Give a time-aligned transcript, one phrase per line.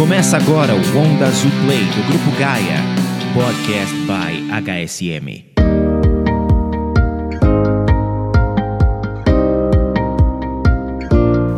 [0.00, 2.78] Começa agora o Onda Azul Play do Grupo Gaia,
[3.34, 5.44] podcast by HSM.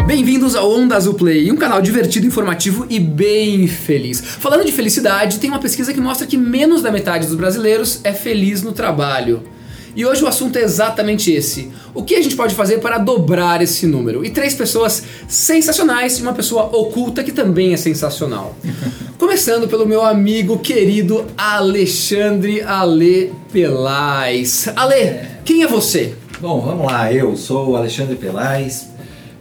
[0.05, 4.20] Bem-vindos ao Onda Azul Play, um canal divertido, informativo e bem feliz.
[4.20, 8.12] Falando de felicidade, tem uma pesquisa que mostra que menos da metade dos brasileiros é
[8.12, 9.45] feliz no trabalho.
[9.95, 11.70] E hoje o assunto é exatamente esse.
[11.95, 14.25] O que a gente pode fazer para dobrar esse número?
[14.25, 18.57] E três pessoas sensacionais e uma pessoa oculta que também é sensacional.
[19.18, 24.68] Começando pelo meu amigo querido Alexandre Ale Pelais.
[24.75, 26.14] Ale, quem é você?
[26.40, 27.12] Bom, vamos lá.
[27.12, 28.89] Eu sou o Alexandre Pelais,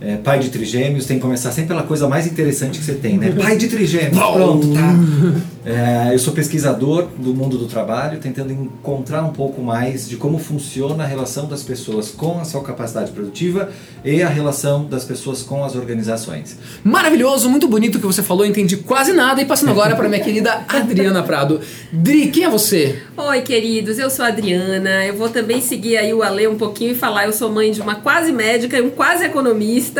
[0.02, 1.06] é, pai de trigêmeos.
[1.06, 3.32] Tem que começar sempre pela coisa mais interessante que você tem, né?
[3.32, 4.18] Pai de trigêmeos.
[4.18, 4.96] Pronto, tá.
[5.64, 10.40] É, eu sou pesquisador do mundo do trabalho, tentando encontrar um pouco mais de como
[10.40, 13.70] funciona a relação das pessoas com a sua capacidade produtiva
[14.04, 16.58] e a relação das pessoas com as organizações.
[16.84, 19.40] Maravilhoso, muito bonito o que você falou, entendi quase nada.
[19.40, 21.62] E passando agora para minha querida Adriana Prado.
[21.92, 23.00] Dri, quem é você?
[23.16, 25.06] Oi, queridos, eu sou a Adriana.
[25.06, 27.28] Eu vou também seguir aí o Ale um pouquinho e falar.
[27.28, 29.91] Eu sou mãe de uma quase médica e um quase economista.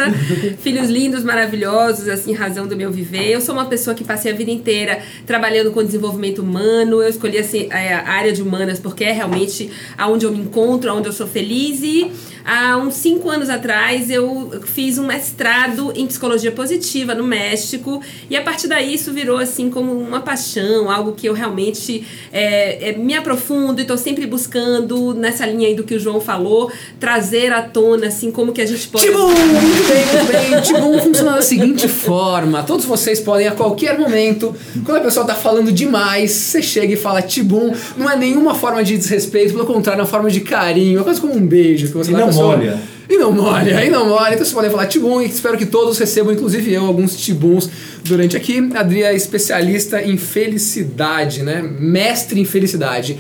[0.60, 3.30] Filhos lindos, maravilhosos, assim, razão do meu viver.
[3.30, 7.02] Eu sou uma pessoa que passei a vida inteira trabalhando com desenvolvimento humano.
[7.02, 11.08] Eu escolhi assim, a área de humanas porque é realmente aonde eu me encontro, aonde
[11.08, 12.12] eu sou feliz e
[12.46, 18.36] há uns cinco anos atrás eu fiz um mestrado em psicologia positiva no México e
[18.36, 22.94] a partir daí isso virou assim como uma paixão, algo que eu realmente é, é,
[22.94, 27.52] me aprofundo e estou sempre buscando nessa linha aí do que o João falou, trazer
[27.52, 29.06] à tona assim como que a gente pode...
[29.06, 29.28] Tibum!
[29.28, 30.62] Muito bem.
[30.62, 35.36] Tibum funciona da seguinte forma, todos vocês podem a qualquer momento, quando a pessoa está
[35.36, 40.00] falando demais, você chega e fala Tibum, não é nenhuma forma de desrespeito, pelo contrário,
[40.00, 42.31] é uma forma de carinho, é quase como um beijo que você E dá não.
[42.34, 42.80] Molha.
[43.10, 44.34] E não molha, e não molha.
[44.34, 47.70] Então vocês podem falar Tibum e espero que todos recebam, inclusive eu, alguns Tibuns
[48.04, 48.72] durante aqui.
[48.74, 51.62] A Adri é especialista em felicidade, né?
[51.62, 53.18] Mestre em felicidade.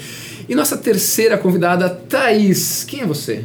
[0.47, 2.85] E nossa terceira convidada, Thaís.
[2.85, 3.44] Quem é você?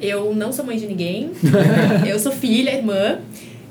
[0.00, 1.30] Eu não sou mãe de ninguém.
[2.06, 3.18] eu sou filha, irmã.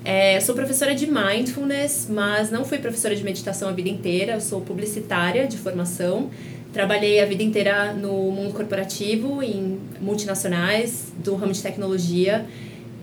[0.04, 4.34] É, sou professora de mindfulness, mas não fui professora de meditação a vida inteira.
[4.34, 6.30] Eu sou publicitária de formação.
[6.74, 12.46] Trabalhei a vida inteira no mundo corporativo, em multinacionais, do ramo de tecnologia.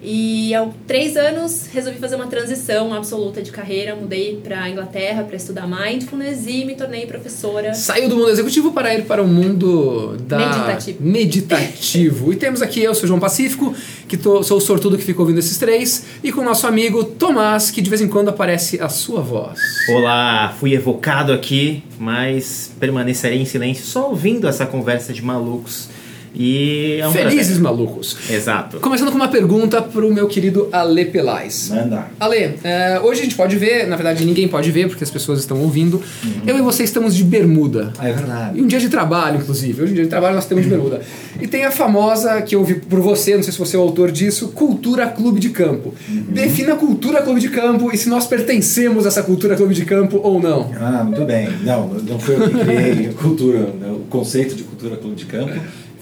[0.06, 3.96] E há três anos resolvi fazer uma transição absoluta de carreira.
[3.96, 7.72] Mudei para a Inglaterra para estudar mindfulness e me tornei professora.
[7.72, 10.98] Saiu do mundo executivo para ir para o mundo da Meditativo.
[11.02, 12.32] meditativo.
[12.32, 13.74] e temos aqui eu, sou João Pacífico,
[14.06, 17.02] que tô- sou o sortudo que ficou ouvindo esses três, e com o nosso amigo
[17.04, 19.58] Tomás, que de vez em quando aparece a sua voz.
[19.88, 25.88] Olá, fui evocado aqui, mas permanecerei em silêncio só ouvindo essa conversa de malucos.
[26.34, 28.14] E é um Felizes malucos.
[28.14, 28.36] prazer.
[28.36, 28.80] Exato.
[28.80, 31.70] Começando com uma pergunta pro meu querido Ale Pelais.
[31.70, 32.06] Manda.
[32.18, 35.38] Ale, é, hoje a gente pode ver, na verdade ninguém pode ver porque as pessoas
[35.40, 36.02] estão ouvindo.
[36.24, 36.32] Uhum.
[36.46, 37.92] Eu e você estamos de bermuda.
[37.98, 38.60] Ah, é E verdade.
[38.60, 39.82] um dia de trabalho, inclusive.
[39.82, 41.00] Hoje em dia de trabalho nós temos de bermuda.
[41.40, 43.82] E tem a famosa, que eu ouvi por você, não sei se você é o
[43.82, 45.94] autor disso, cultura clube de campo.
[46.08, 49.84] Defina a cultura clube de campo e se nós pertencemos a essa cultura clube de
[49.84, 50.70] campo ou não.
[50.80, 51.48] Ah, muito bem.
[51.62, 55.24] Não, não foi eu que criei a cultura, né, o conceito de cultura clube de
[55.26, 55.52] campo.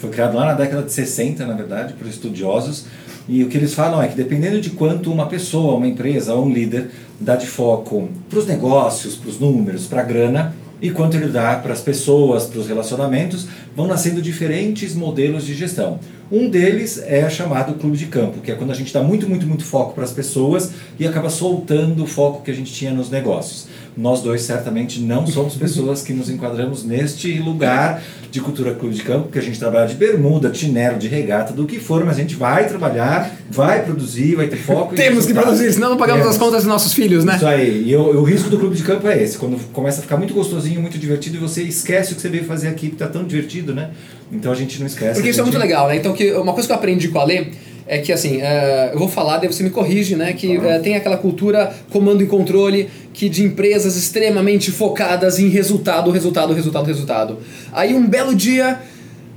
[0.02, 2.86] Foi criado lá na década de 60, na verdade, por estudiosos.
[3.28, 6.44] E o que eles falam é que dependendo de quanto uma pessoa, uma empresa ou
[6.44, 6.90] um líder
[7.20, 11.28] dá de foco para os negócios, para os números, para a grana, e quanto ele
[11.28, 13.46] dá para as pessoas, para os relacionamentos,
[13.76, 16.00] vão nascendo diferentes modelos de gestão.
[16.32, 19.46] Um deles é chamado clube de campo, que é quando a gente dá muito, muito,
[19.46, 23.08] muito foco para as pessoas e acaba soltando o foco que a gente tinha nos
[23.08, 23.68] negócios.
[23.94, 29.02] Nós dois certamente não somos pessoas que nos enquadramos neste lugar de cultura clube de
[29.02, 32.20] campo, porque a gente trabalha de bermuda, chinelo, de regata, do que for, mas a
[32.20, 34.94] gente vai trabalhar, vai produzir, vai ter foco.
[34.94, 36.36] Temos que produzir, senão não pagamos Temos.
[36.36, 37.36] as contas dos nossos filhos, né?
[37.36, 37.90] Isso aí.
[37.90, 39.36] E o, o risco do clube de campo é esse.
[39.36, 42.44] Quando começa a ficar muito gostosinho, muito divertido, e você esquece o que você veio
[42.44, 43.90] fazer aqui, porque tá tão divertido, né?
[44.32, 45.14] Então a gente não esquece.
[45.16, 45.96] Porque isso é gente- muito legal, né?
[45.96, 47.48] Então, que uma coisa que eu aprendi com a Lê
[47.92, 50.32] é que, assim, é, eu vou falar, daí você me corrige, né?
[50.32, 56.10] Que é, tem aquela cultura comando e controle que de empresas extremamente focadas em resultado,
[56.10, 57.38] resultado, resultado, resultado.
[57.70, 58.80] Aí, um belo dia,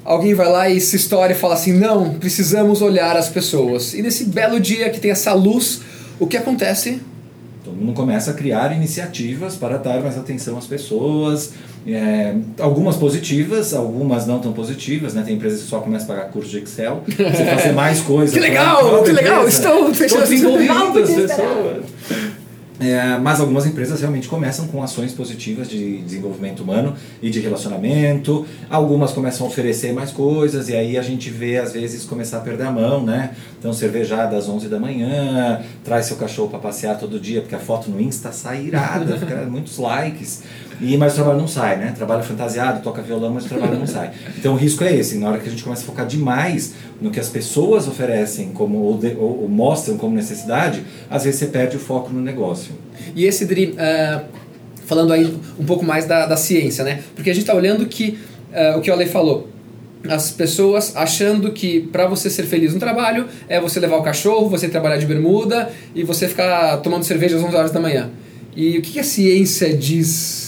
[0.06, 3.94] alguém vai lá e se estoura e fala assim, não, precisamos olhar as pessoas.
[3.94, 5.82] E nesse belo dia que tem essa luz,
[6.18, 7.02] o que acontece?
[7.66, 11.54] Todo mundo começa a criar iniciativas para dar mais atenção às pessoas.
[11.88, 15.24] é, algumas positivas, algumas não tão positivas, né?
[15.26, 18.34] Tem empresas que só começam a pagar curso de Excel, você fazer mais coisas.
[18.34, 21.86] Que legal, que legal, estou fechando as pessoas.
[22.80, 28.46] É, mas algumas empresas realmente começam com ações positivas de desenvolvimento humano e de relacionamento.
[28.70, 32.42] Algumas começam a oferecer mais coisas e aí a gente vê às vezes começar a
[32.42, 33.32] perder a mão, né?
[33.66, 37.60] Então cervejada às 11 da manhã, traz seu cachorro para passear todo dia porque a
[37.60, 40.44] foto no Insta sai irada, fica muitos likes.
[40.80, 41.92] E, mas o trabalho não sai, né?
[41.98, 44.12] Trabalha fantasiado, toca violão, mas o trabalho não sai.
[44.38, 47.10] Então o risco é esse, na hora que a gente começa a focar demais no
[47.10, 51.48] que as pessoas oferecem como, ou, de, ou, ou mostram como necessidade, às vezes você
[51.48, 52.72] perde o foco no negócio.
[53.16, 54.26] E esse Dri, uh,
[54.86, 57.02] falando aí um pouco mais da, da ciência, né?
[57.16, 58.20] Porque a gente está olhando que
[58.54, 59.55] uh, o que o Ale falou,
[60.10, 64.50] as pessoas achando que para você ser feliz no trabalho é você levar o cachorro,
[64.50, 68.10] você trabalhar de bermuda e você ficar tomando cerveja às 11 horas da manhã.
[68.56, 70.45] E o que a ciência diz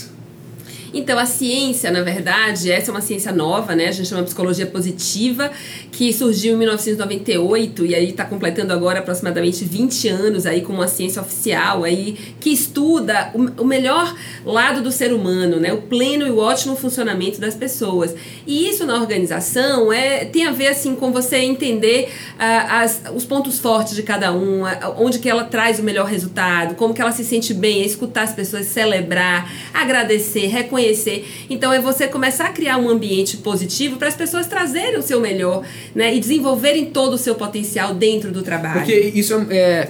[0.98, 3.88] então, a ciência, na verdade, essa é uma ciência nova, né?
[3.88, 5.52] A gente chama psicologia positiva,
[5.92, 10.88] que surgiu em 1998 e aí está completando agora aproximadamente 20 anos aí com uma
[10.88, 15.72] ciência oficial aí que estuda o, o melhor lado do ser humano, né?
[15.72, 18.16] O pleno e o ótimo funcionamento das pessoas.
[18.48, 23.24] E isso na organização é tem a ver assim com você entender uh, as, os
[23.24, 24.64] pontos fortes de cada um,
[24.98, 28.34] onde que ela traz o melhor resultado, como que ela se sente bem, escutar as
[28.34, 31.28] pessoas, celebrar, agradecer, reconhecer conhecer.
[31.50, 35.20] Então é você começar a criar um ambiente positivo para as pessoas trazerem o seu
[35.20, 35.64] melhor,
[35.94, 36.16] né?
[36.16, 38.80] E desenvolverem todo o seu potencial dentro do trabalho.
[38.80, 39.90] Porque isso é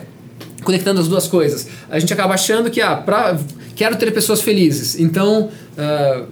[0.63, 1.67] conectando as duas coisas.
[1.89, 3.39] A gente acaba achando que ah, pra,
[3.75, 4.99] quero ter pessoas felizes.
[4.99, 6.27] Então, uh,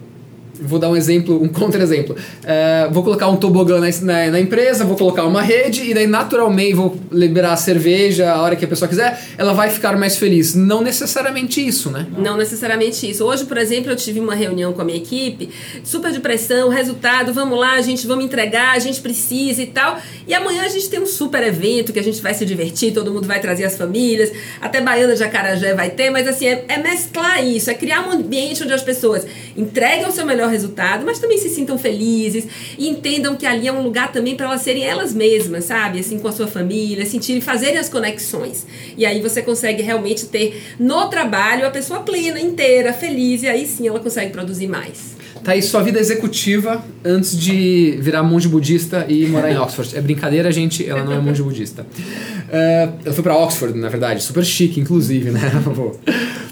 [0.61, 2.15] vou dar um exemplo, um contra-exemplo.
[2.15, 6.07] Uh, vou colocar um tobogã na, na, na, empresa, vou colocar uma rede e daí
[6.07, 10.17] naturalmente vou liberar a cerveja a hora que a pessoa quiser, ela vai ficar mais
[10.17, 10.55] feliz.
[10.55, 12.07] Não necessariamente isso, né?
[12.17, 13.23] Não necessariamente isso.
[13.25, 15.49] Hoje, por exemplo, eu tive uma reunião com a minha equipe,
[15.83, 19.99] super de pressão, resultado, vamos lá, a gente vamos entregar, a gente precisa e tal.
[20.27, 23.11] E amanhã a gente tem um super evento que a gente vai se divertir, todo
[23.11, 24.31] mundo vai trazer as famílias,
[24.61, 28.11] até Baiana de Acarajé vai ter, mas assim, é, é mesclar isso, é criar um
[28.11, 29.25] ambiente onde as pessoas
[29.55, 32.47] entreguem o seu melhor resultado, mas também se sintam felizes
[32.77, 35.99] e entendam que ali é um lugar também para elas serem elas mesmas, sabe?
[35.99, 38.65] Assim, com a sua família, sentirem, fazerem as conexões.
[38.97, 43.65] E aí você consegue realmente ter no trabalho a pessoa plena, inteira, feliz, e aí
[43.65, 45.15] sim ela consegue produzir mais.
[45.45, 49.95] Tá aí sua vida executiva antes de virar monge budista e morar em Oxford.
[49.95, 51.83] É brincadeira, gente, ela não é monge budista.
[51.83, 55.41] Uh, ela foi para Oxford, na verdade, super chique, inclusive, né?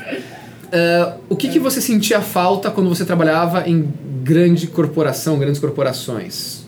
[0.74, 3.94] Uh, o que, que você sentia falta quando você trabalhava em
[4.24, 6.64] grande corporação, grandes corporações?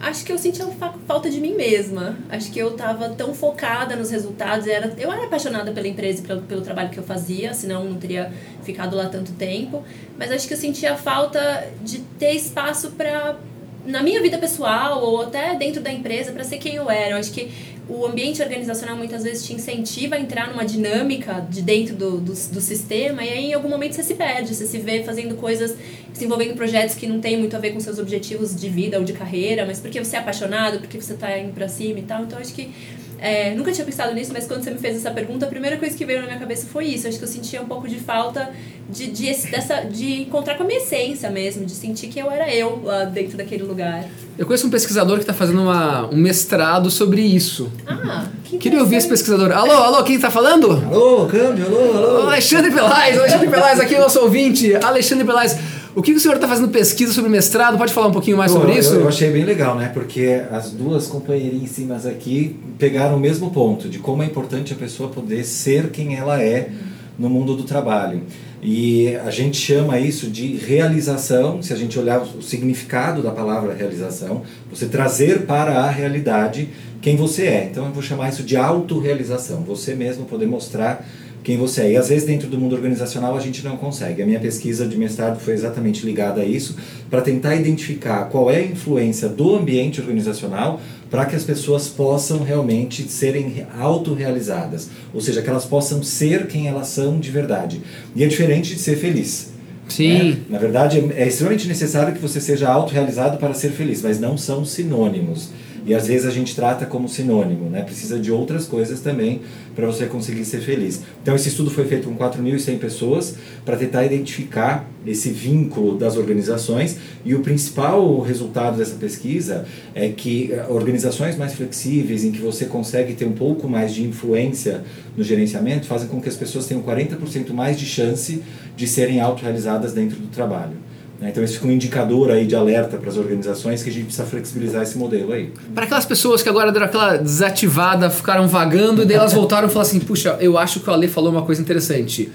[0.00, 0.66] Acho que eu sentia
[1.06, 2.16] falta de mim mesma.
[2.28, 4.66] Acho que eu estava tão focada nos resultados.
[4.66, 7.98] Era, eu era apaixonada pela empresa e pelo, pelo trabalho que eu fazia, senão não
[7.98, 8.32] teria
[8.64, 9.84] ficado lá tanto tempo.
[10.18, 13.36] Mas acho que eu sentia falta de ter espaço para
[13.84, 17.12] na minha vida pessoal ou até dentro da empresa para ser quem eu era.
[17.12, 17.50] Eu acho que
[17.88, 22.32] o ambiente organizacional muitas vezes te incentiva a entrar numa dinâmica de dentro do, do,
[22.32, 25.76] do, sistema e aí em algum momento você se perde, você se vê fazendo coisas,
[26.12, 28.96] se envolvendo em projetos que não tem muito a ver com seus objetivos de vida
[28.96, 32.02] ou de carreira, mas porque você é apaixonado, porque você está indo para cima e
[32.02, 32.22] tal.
[32.22, 32.70] Então acho que
[33.20, 35.96] é, nunca tinha pensado nisso, mas quando você me fez essa pergunta, a primeira coisa
[35.96, 37.06] que veio na minha cabeça foi isso.
[37.06, 38.50] Acho que eu sentia um pouco de falta
[38.88, 42.52] de, de, dessa, de encontrar com a minha essência mesmo, de sentir que eu era
[42.52, 44.04] eu lá dentro daquele lugar.
[44.36, 47.70] Eu conheço um pesquisador que está fazendo uma, um mestrado sobre isso.
[47.86, 49.52] Ah, que Queria ouvir esse pesquisador.
[49.52, 50.70] Alô, alô, quem está falando?
[50.90, 52.28] Alô, câmbio, alô, alô.
[52.28, 54.74] Alexandre Pelais, Alexandre Pelais aqui, nosso ouvinte.
[54.76, 55.58] Alexandre Pelais.
[55.94, 57.76] O que o senhor está fazendo pesquisa sobre mestrado?
[57.76, 58.94] Pode falar um pouquinho mais Pô, sobre isso?
[58.94, 59.90] Eu, eu, achei bem legal, né?
[59.92, 65.08] Porque as duas companheirinhas aqui pegaram o mesmo ponto de como é importante a pessoa
[65.08, 66.70] poder ser quem ela é
[67.18, 68.22] no mundo do trabalho.
[68.62, 73.74] E a gente chama isso de realização, se a gente olhar o significado da palavra
[73.74, 76.68] realização, você trazer para a realidade
[77.00, 77.68] quem você é.
[77.70, 81.04] Então eu vou chamar isso de autorrealização, você mesmo poder mostrar
[81.42, 81.92] quem você é.
[81.92, 84.22] E às vezes dentro do mundo organizacional a gente não consegue.
[84.22, 86.76] A minha pesquisa de mestrado foi exatamente ligada a isso,
[87.08, 90.80] para tentar identificar qual é a influência do ambiente organizacional
[91.10, 96.68] para que as pessoas possam realmente serem autorrealizadas, ou seja, que elas possam ser quem
[96.68, 97.80] elas são de verdade.
[98.14, 99.50] E é diferente de ser feliz.
[99.88, 100.30] Sim.
[100.30, 100.36] Né?
[100.48, 104.38] Na verdade, é, é extremamente necessário que você seja autorrealizado para ser feliz, mas não
[104.38, 105.50] são sinônimos.
[105.86, 107.82] E às vezes a gente trata como sinônimo, né?
[107.82, 109.40] Precisa de outras coisas também
[109.74, 111.02] para você conseguir ser feliz.
[111.22, 116.98] Então esse estudo foi feito com 4.100 pessoas para tentar identificar esse vínculo das organizações
[117.24, 122.66] e o principal resultado dessa pesquisa é que eh, organizações mais flexíveis, em que você
[122.66, 124.84] consegue ter um pouco mais de influência
[125.16, 128.42] no gerenciamento, fazem com que as pessoas tenham 40% mais de chance
[128.76, 130.89] de serem autorrealizadas dentro do trabalho.
[131.20, 131.28] Né?
[131.30, 134.26] Então esse fica um indicador aí de alerta para as organizações que a gente precisa
[134.26, 135.52] flexibilizar esse modelo aí.
[135.74, 139.70] Para aquelas pessoas que agora deram aquela desativada, ficaram vagando e daí elas voltaram e
[139.70, 142.32] falaram assim: puxa, eu acho que o Ale falou uma coisa interessante.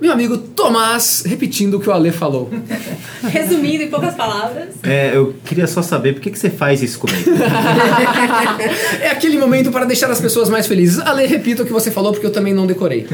[0.00, 2.48] Meu amigo Tomás, repetindo o que o Ale falou.
[3.22, 4.70] Resumindo em poucas palavras.
[4.82, 7.28] É, eu queria só saber por que, que você faz isso comigo.
[9.02, 10.98] é aquele momento para deixar as pessoas mais felizes.
[11.00, 13.06] Ale, repita o que você falou porque eu também não decorei.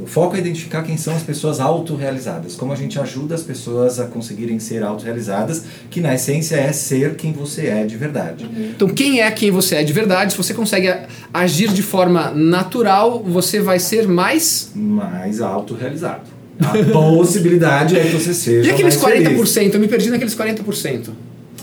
[0.00, 3.98] O foco é identificar quem são as pessoas autorrealizadas, como a gente ajuda as pessoas
[3.98, 8.48] a conseguirem ser autorrealizadas, que na essência é ser quem você é de verdade.
[8.74, 10.88] Então, quem é quem você é de verdade, se você consegue
[11.34, 14.70] agir de forma natural, você vai ser mais.
[14.72, 15.95] Mais autorrealizado.
[16.04, 16.20] A
[16.92, 18.68] possibilidade é que você seja.
[18.68, 19.46] E aqueles mais 40%?
[19.46, 19.74] feliz.
[19.74, 21.10] Eu me perdi naqueles 40%.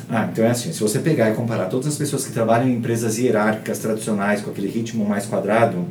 [0.10, 2.76] Ah, então é assim, se você pegar e comparar todas as pessoas que trabalham em
[2.76, 5.86] empresas hierárquicas tradicionais, com aquele ritmo mais quadrado,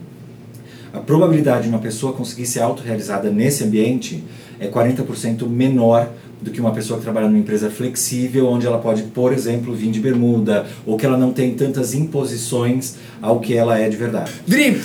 [0.93, 4.23] a probabilidade de uma pessoa conseguir ser autorrealizada nesse ambiente
[4.61, 6.09] é 40% menor
[6.41, 9.91] do que uma pessoa que trabalha numa empresa flexível, onde ela pode, por exemplo, vir
[9.91, 14.33] de bermuda, ou que ela não tem tantas imposições ao que ela é de verdade.
[14.47, 14.81] Dri,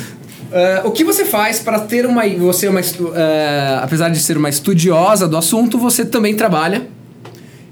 [0.48, 2.28] Uh, o que você faz para ter uma.
[2.28, 2.80] Você é uma.
[2.80, 2.84] Uh,
[3.82, 6.88] apesar de ser uma estudiosa do assunto, você também trabalha.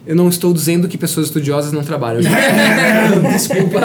[0.05, 2.21] Eu não estou dizendo que pessoas estudiosas não trabalham.
[3.33, 3.79] Desculpa.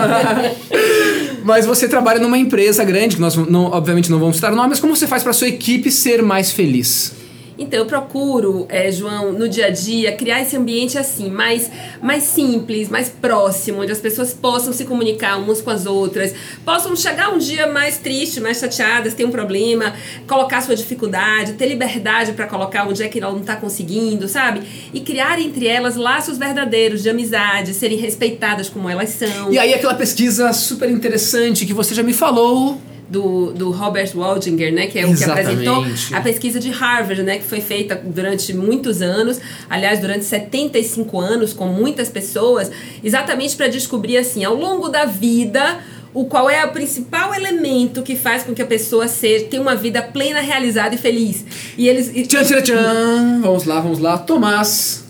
[1.44, 4.94] Mas você trabalha numa empresa grande, que nós não, obviamente não vamos citar nomes, como
[4.94, 7.14] você faz para sua equipe ser mais feliz?
[7.60, 12.22] Então, eu procuro, é, João, no dia a dia, criar esse ambiente assim, mais, mais
[12.22, 17.28] simples, mais próximo, onde as pessoas possam se comunicar umas com as outras, possam chegar
[17.34, 19.94] um dia mais triste, mais chateadas, ter um problema,
[20.26, 24.62] colocar sua dificuldade, ter liberdade para colocar onde é que ela não está conseguindo, sabe?
[24.94, 29.52] E criar entre elas laços verdadeiros de amizade, serem respeitadas como elas são.
[29.52, 34.72] E aí, aquela pesquisa super interessante que você já me falou do, do Robert Waldinger,
[34.72, 35.62] né, que é o Exatamente.
[35.62, 40.24] que apresentou a pesquisa de Harvard, né, que foi feita durante muitos anos, aliás, durante
[40.24, 42.70] 75 anos com muitas pessoas,
[43.02, 45.80] exatamente para descobrir assim, ao longo da vida,
[46.14, 49.74] o qual é o principal elemento que faz com que a pessoa seja tenha uma
[49.76, 51.44] vida plena, realizada e feliz.
[51.76, 53.40] E eles e- Tchan, tchan, tchan.
[53.42, 54.18] Vamos lá, vamos lá.
[54.18, 55.04] Tomás,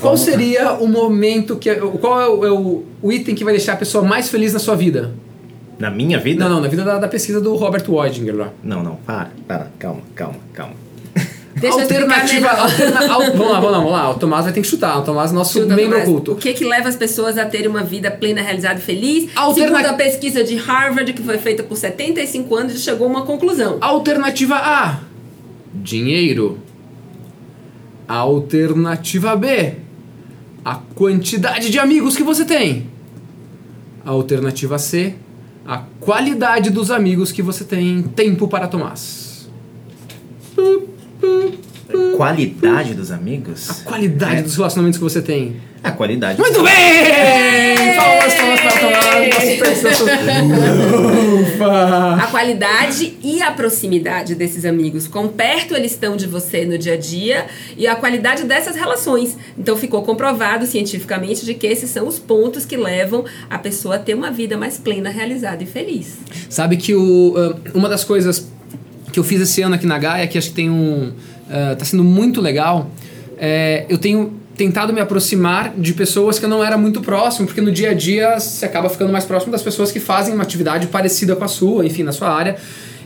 [0.00, 0.26] qual Vamos lá.
[0.26, 1.72] seria o momento que.
[1.74, 4.58] Qual é o, é o- o item que vai deixar a pessoa mais feliz na
[4.58, 5.12] sua vida?
[5.78, 6.42] Na minha vida?
[6.44, 8.50] Não, não, na vida da, da pesquisa do Robert Waldinger lá.
[8.62, 10.72] Não, não, para, para, calma, calma, calma.
[11.54, 12.40] Deixa Alternativa.
[12.48, 12.58] melhor.
[12.60, 14.10] alterna- al- vamos lá, vamos lá, vamos lá.
[14.10, 14.98] O Tomás vai ter que chutar.
[14.98, 16.08] O Tomás é nosso Chuta, membro Tomás.
[16.08, 16.32] oculto.
[16.32, 19.30] O que que leva as pessoas a terem uma vida plena, realizada e feliz?
[19.36, 23.22] Alterna- Segundo a pesquisa de Harvard, que foi feita por 75 anos, chegou a uma
[23.26, 23.76] conclusão.
[23.80, 25.00] Alternativa A:
[25.74, 26.58] dinheiro.
[28.08, 29.74] Alternativa B:
[30.64, 32.86] a quantidade de amigos que você tem.
[34.04, 35.14] Alternativa C:
[35.66, 38.02] a qualidade dos amigos que você tem.
[38.02, 39.48] Tempo para Tomás.
[42.16, 43.70] Qualidade dos amigos?
[43.70, 45.56] A qualidade dos relacionamentos que você tem.
[45.82, 46.40] A qualidade.
[46.40, 47.94] Muito bem!
[47.96, 48.34] Palmas,
[51.42, 52.14] Ufa!
[52.14, 55.06] A qualidade e a proximidade desses amigos.
[55.06, 59.36] Quão perto eles estão de você no dia a dia e a qualidade dessas relações.
[59.56, 63.98] Então ficou comprovado cientificamente de que esses são os pontos que levam a pessoa a
[63.98, 66.16] ter uma vida mais plena, realizada e feliz.
[66.48, 68.50] Sabe que o, ah, uma das coisas
[69.12, 71.12] que eu fiz esse ano aqui na Gaia, que acho que tem um.
[71.50, 72.90] Ah, tá sendo muito legal,
[73.38, 77.60] é, eu tenho tentado me aproximar de pessoas que eu não era muito próximo, porque
[77.60, 80.86] no dia a dia você acaba ficando mais próximo das pessoas que fazem uma atividade
[80.86, 82.56] parecida com a sua, enfim, na sua área.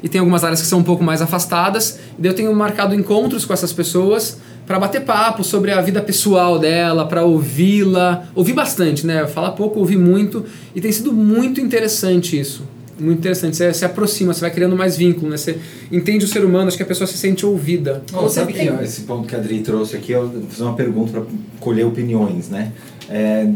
[0.03, 1.99] E tem algumas áreas que são um pouco mais afastadas.
[2.19, 6.59] E eu tenho marcado encontros com essas pessoas para bater papo sobre a vida pessoal
[6.59, 8.25] dela, para ouvi-la.
[8.35, 9.27] Ouvir bastante, né?
[9.27, 10.47] Falar pouco, ouvir muito.
[10.75, 12.63] E tem sido muito interessante isso.
[13.01, 13.57] Muito interessante.
[13.57, 15.37] Você se aproxima, você vai criando mais vínculo, né?
[15.37, 15.59] Você
[15.91, 18.03] entende o ser humano, acho que a pessoa se sente ouvida.
[18.13, 21.13] Bom, sabe que esse ponto que a Adri trouxe aqui, eu vou fazer uma pergunta
[21.13, 21.23] para
[21.59, 22.73] colher opiniões, né?
[23.09, 23.49] É,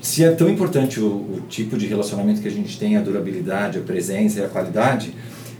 [0.00, 3.78] se é tão importante o, o tipo de relacionamento que a gente tem, a durabilidade,
[3.78, 5.14] a presença e a qualidade,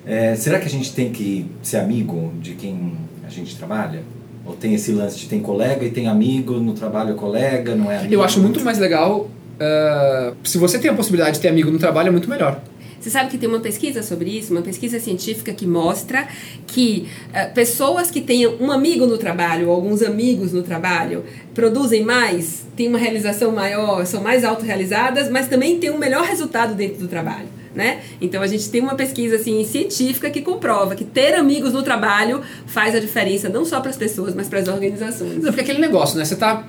[0.07, 2.95] é, será que a gente tem que ser amigo de quem
[3.27, 4.03] a gente trabalha?
[4.45, 7.91] Ou tem esse lance de tem colega e tem amigo, no trabalho é colega, não
[7.91, 8.15] é amigo?
[8.15, 9.31] Eu acho muito mais legal.
[9.61, 12.61] ah, se você tem a possibilidade de ter amigo no trabalho, é muito melhor.
[13.03, 16.29] Você sabe que tem uma pesquisa sobre isso, uma pesquisa científica que mostra
[16.69, 22.05] que eh, pessoas que tenham um amigo no trabalho, ou alguns amigos no trabalho, produzem
[22.05, 26.99] mais, têm uma realização maior, são mais autorrealizadas, mas também têm um melhor resultado dentro
[26.99, 27.49] do trabalho.
[27.75, 28.03] Né?
[28.21, 32.43] Então a gente tem uma pesquisa assim, científica que comprova que ter amigos no trabalho
[32.67, 35.39] faz a diferença não só para as pessoas, mas para as organizações.
[35.39, 36.25] Não, porque aquele negócio, né?
[36.25, 36.65] Você tá.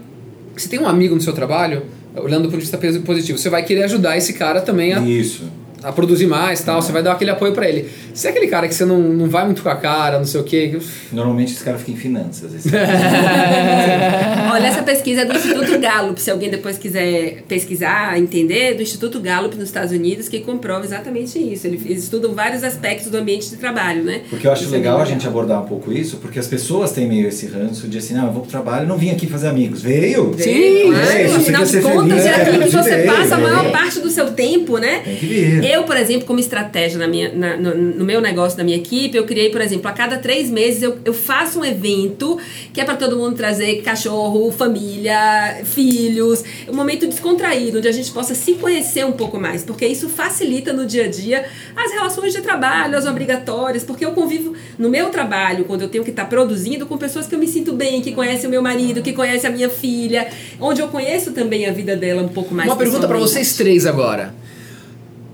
[0.56, 1.84] Você tem um amigo no seu trabalho,
[2.16, 5.44] olhando de vista positivo, você vai querer ajudar esse cara também a Isso.
[5.84, 7.90] A produzir mais tal, você vai dar aquele apoio pra ele.
[8.14, 10.40] Se é aquele cara que você não, não vai muito com a cara, não sei
[10.40, 10.80] o quê.
[11.12, 12.54] Normalmente esse cara fica em finanças.
[12.54, 12.70] Esse
[14.52, 19.20] Olha, essa pesquisa é do Instituto Gallup, se alguém depois quiser pesquisar, entender, do Instituto
[19.20, 21.68] Gallup nos Estados Unidos, que comprova exatamente isso.
[21.68, 24.22] Eles estudam vários aspectos do ambiente de trabalho, né?
[24.30, 26.48] Porque eu acho Isso é legal bem a gente abordar um pouco isso, porque as
[26.48, 29.28] pessoas têm meio esse ranço de assim, não, eu vou pro trabalho, não vim aqui
[29.28, 29.82] fazer amigos.
[29.82, 30.34] Veio?
[30.38, 33.36] Sim, Claro, É, afinal você de contas, feliz, é é, aquilo que você ver, passa
[33.36, 33.70] a maior é.
[33.72, 35.02] parte do seu tempo, né?
[35.04, 35.66] Tem que vir.
[35.74, 39.18] Eu, por exemplo, como estratégia na minha, na- no, no meu negócio, na minha equipe,
[39.18, 42.38] eu criei, por exemplo, a cada três meses eu, eu faço um evento
[42.72, 48.12] que é para todo mundo trazer cachorro, família, filhos, um momento descontraído, onde a gente
[48.12, 52.34] possa se conhecer um pouco mais, porque isso facilita no dia a dia as relações
[52.34, 56.26] de trabalho, as obrigatórias, porque eu convivo no meu trabalho, quando eu tenho que estar
[56.26, 59.50] produzindo, com pessoas que eu me sinto bem, que conhecem o meu marido, que conhecem
[59.50, 60.28] a minha filha,
[60.60, 63.34] onde eu conheço também a vida dela um pouco mais Uma pergunta pra pessoalmente.
[63.34, 64.34] vocês três agora.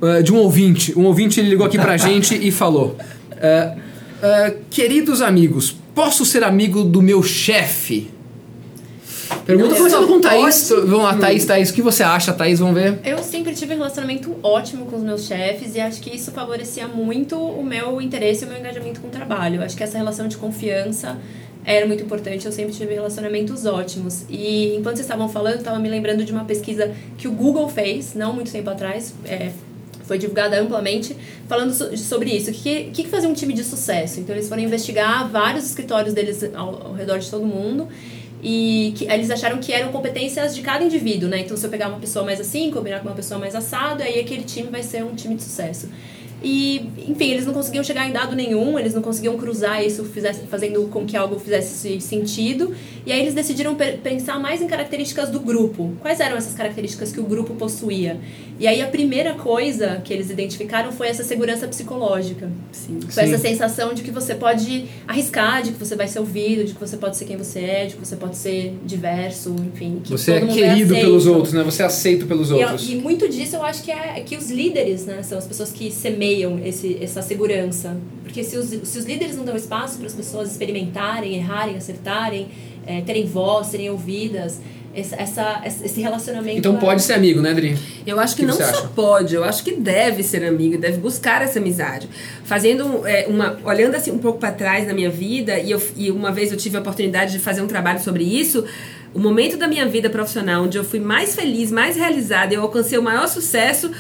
[0.01, 0.98] Uh, de um ouvinte.
[0.98, 2.96] Um ouvinte ele ligou aqui pra gente e falou:
[3.34, 8.12] uh, uh, Queridos amigos, posso ser amigo do meu chefe?
[9.46, 10.70] Pergunta começando só com Thaís.
[10.70, 12.60] Vamos lá, Thaís, Thaís, o que você acha, Thaís?
[12.60, 13.00] Vamos ver.
[13.03, 16.88] Eu sempre tive um relacionamento ótimo com os meus chefes e acho que isso favorecia
[16.88, 19.63] muito o meu interesse e o meu engajamento com o trabalho.
[19.63, 21.18] Acho que essa relação de confiança
[21.65, 22.46] era muito importante.
[22.46, 24.24] Eu sempre tive relacionamentos ótimos.
[24.29, 27.68] E enquanto vocês estavam falando, eu estava me lembrando de uma pesquisa que o Google
[27.70, 29.51] fez, não muito tempo atrás, é,
[30.10, 31.16] foi divulgada amplamente,
[31.48, 32.50] falando so- sobre isso.
[32.50, 34.20] O que, que, fazia um time de sucesso?
[34.20, 37.88] Então, eles foram investigar vários escritórios deles ao, ao redor de todo mundo
[38.42, 41.42] e que eles acharam que eram competências de cada indivíduo, né?
[41.42, 44.20] Então, se eu pegar uma pessoa mais assim, combinar com uma pessoa mais assado, aí
[44.20, 45.88] aquele time vai ser um time de sucesso.
[46.42, 50.48] E, enfim, eles não conseguiam chegar em dado nenhum, eles não conseguiam cruzar isso, fizesse,
[50.48, 52.74] fazendo com que algo fizesse sentido.
[53.10, 55.94] E aí eles decidiram pe- pensar mais em características do grupo.
[56.00, 58.20] Quais eram essas características que o grupo possuía?
[58.60, 62.48] E aí a primeira coisa que eles identificaram foi essa segurança psicológica.
[62.72, 63.00] Sim.
[63.01, 63.34] Foi Sim.
[63.34, 66.80] essa sensação de que você pode arriscar, de que você vai ser ouvido, de que
[66.80, 70.01] você pode ser quem você é, de que você pode ser diverso, enfim.
[70.04, 71.06] Que Você é mundo querido aceito.
[71.06, 71.63] pelos outros, né?
[71.63, 72.89] Você é aceito pelos E, outros.
[72.92, 75.89] e muito disso eu acho que é que os líderes, né, são as pessoas que
[75.89, 77.98] semeiam esse, essa segurança.
[78.24, 82.48] Porque se os, se os líderes não dão espaço para as pessoas experimentarem, errarem, acertarem,
[82.86, 84.60] eh, terem voz, serem ouvidas,
[84.94, 86.58] essa, essa, esse relacionamento.
[86.58, 87.78] Então é- pode ser amigo, né, Adri?
[88.06, 88.88] Eu acho que, que não só acha?
[88.96, 92.10] pode, eu acho que deve ser amigo, deve buscar essa amizade.
[92.44, 93.58] Fazendo é, uma.
[93.64, 96.58] Olhando assim um pouco para trás na minha vida, e, eu, e uma vez eu
[96.58, 98.65] tive a oportunidade de fazer um trabalho sobre isso.
[99.13, 102.98] O momento da minha vida profissional onde eu fui mais feliz, mais realizada, eu alcancei
[102.98, 103.92] o maior sucesso.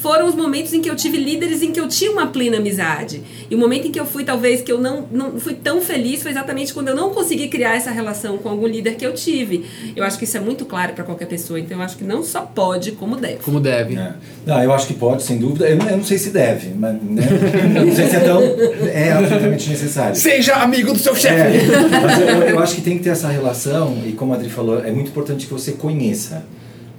[0.00, 3.22] Foram os momentos em que eu tive líderes em que eu tinha uma plena amizade.
[3.50, 6.22] E o momento em que eu fui, talvez, que eu não, não fui tão feliz
[6.22, 9.66] foi exatamente quando eu não consegui criar essa relação com algum líder que eu tive.
[9.94, 11.60] Eu acho que isso é muito claro para qualquer pessoa.
[11.60, 13.38] Então eu acho que não só pode, como deve.
[13.42, 13.94] Como deve.
[13.94, 14.14] É.
[14.46, 15.68] Não, eu acho que pode, sem dúvida.
[15.68, 17.22] Eu não, eu não sei se deve, mas né?
[17.76, 18.40] eu não sei se é tão.
[18.90, 20.16] É absolutamente necessário.
[20.16, 21.58] Seja amigo do seu chefe!
[21.58, 24.48] É, mas eu, eu acho que tem que ter essa relação, e como a Adri
[24.48, 26.44] falou, é muito importante que você conheça.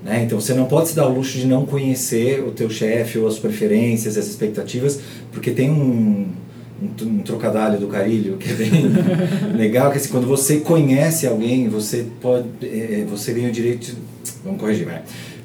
[0.03, 0.23] Né?
[0.23, 3.27] Então você não pode se dar o luxo de não conhecer o teu chefe ou
[3.27, 4.99] as preferências, as expectativas,
[5.31, 6.27] porque tem um,
[6.81, 8.71] um, um trocadilho do carilho que é bem
[9.55, 12.45] legal, que assim, quando você conhece alguém, você pode.
[12.63, 13.87] é, você ganha o direito.
[13.91, 13.97] de-
[14.43, 15.01] Vamos corrigir, vai.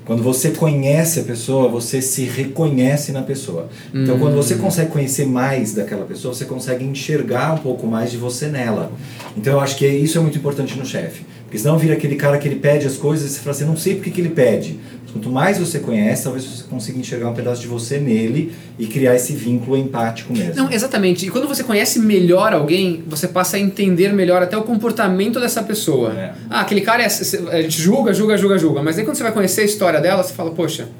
[0.07, 3.69] Quando você conhece a pessoa, você se reconhece na pessoa.
[3.92, 8.16] Então, quando você consegue conhecer mais daquela pessoa, você consegue enxergar um pouco mais de
[8.16, 8.92] você nela.
[9.37, 11.27] Então, eu acho que isso é muito importante no chefe.
[11.57, 13.79] Porque senão vira aquele cara que ele pede as coisas e você fala assim, não
[13.79, 14.79] sei porque que ele pede.
[15.03, 18.87] Mas quanto mais você conhece, talvez você consiga enxergar um pedaço de você nele e
[18.87, 20.55] criar esse vínculo empático mesmo.
[20.55, 21.27] Não, exatamente.
[21.27, 25.62] E quando você conhece melhor alguém, você passa a entender melhor até o comportamento dessa
[25.62, 26.12] pessoa.
[26.12, 26.35] É.
[26.51, 27.07] Ah, aquele cara é.
[27.07, 28.83] A gente julga, julga, julga, julga.
[28.83, 30.90] Mas aí quando você vai conhecer a história dela, você fala, poxa,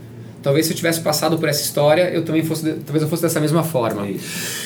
[0.43, 2.63] talvez se eu tivesse passado por essa história, eu também fosse.
[2.87, 4.07] Talvez eu fosse dessa mesma forma.
[4.07, 4.15] É.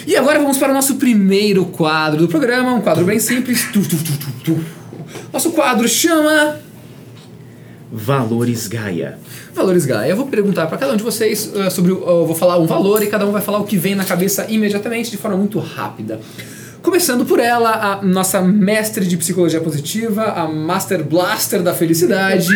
[0.07, 3.66] E agora vamos para o nosso primeiro quadro do programa, um quadro bem simples.
[3.72, 4.79] Tu, tu, tu, tu, tu.
[5.32, 6.56] Nosso quadro chama
[7.92, 9.18] Valores Gaia.
[9.54, 10.10] Valores Gaia.
[10.10, 11.92] Eu vou perguntar para cada um de vocês uh, sobre.
[11.92, 14.04] o- Eu vou falar um valor e cada um vai falar o que vem na
[14.04, 16.20] cabeça imediatamente, de forma muito rápida.
[16.82, 22.48] Começando por ela, a nossa mestre de psicologia positiva, a Master Blaster da felicidade,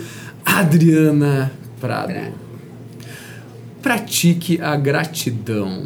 [0.44, 2.14] Adriana Prado.
[3.82, 5.82] Pratique a gratidão.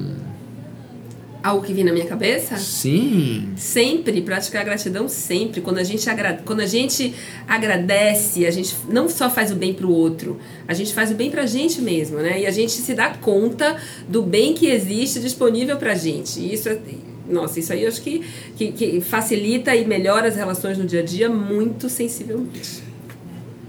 [1.44, 2.56] Algo que vem na minha cabeça?
[2.56, 3.50] Sim.
[3.54, 5.60] Sempre, praticar a gratidão sempre.
[5.60, 7.14] Quando a gente, agra quando a gente
[7.46, 11.30] agradece, a gente não só faz o bem pro outro, a gente faz o bem
[11.30, 12.40] pra gente mesmo, né?
[12.40, 13.76] E a gente se dá conta
[14.08, 16.40] do bem que existe disponível pra gente.
[16.40, 16.78] E isso é.
[17.28, 18.24] Nossa, isso aí eu acho que,
[18.56, 22.82] que, que facilita e melhora as relações no dia a dia muito sensivelmente.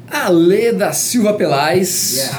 [0.08, 2.32] Ale da Silva Pelais.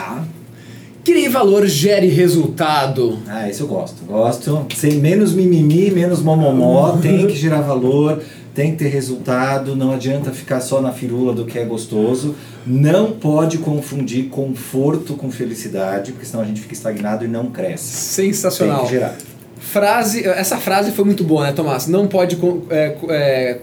[1.07, 3.21] Crie valor, gere resultado.
[3.29, 4.05] Ah, isso eu gosto.
[4.05, 4.67] Gosto.
[4.75, 8.21] Sem menos mimimi, menos momomó, tem que gerar valor,
[8.53, 12.35] tem que ter resultado, não adianta ficar só na firula do que é gostoso.
[12.67, 18.17] Não pode confundir conforto com felicidade, porque senão a gente fica estagnado e não cresce.
[18.17, 18.83] Tem Sensacional.
[18.83, 19.15] que gerar.
[19.61, 21.87] Frase, essa frase foi muito boa, né, Tomás?
[21.87, 22.37] Não pode
[22.69, 23.61] é, é,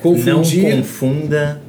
[0.00, 1.62] confundir Não confunda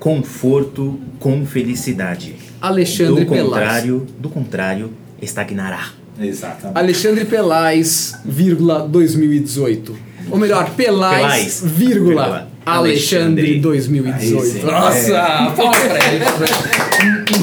[0.00, 2.45] conforto com felicidade.
[2.60, 3.48] Alexandre do Pelaz.
[3.50, 4.90] contrário, do contrário,
[5.20, 5.90] estagnará.
[6.20, 6.78] Exatamente.
[6.78, 9.96] Alexandre Pelais, vírgula 2018.
[10.30, 13.60] Ou melhor, Pelais, Pelais, vírgula, vírgula, Alexandre Alexandre.
[13.60, 14.42] 2018.
[14.42, 14.62] Aí sim.
[14.66, 15.88] Nossa, É.
[15.88, 16.24] pra ele.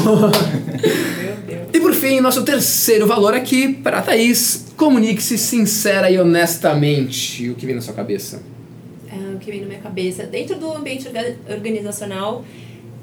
[0.04, 1.62] Meu Deus.
[1.74, 4.66] E por fim, nosso terceiro valor aqui para Thaís.
[4.76, 7.50] Comunique-se sincera e honestamente.
[7.50, 8.42] O que vem na sua cabeça?
[9.10, 10.24] É, o que vem na minha cabeça.
[10.24, 12.44] Dentro do ambiente orga- organizacional,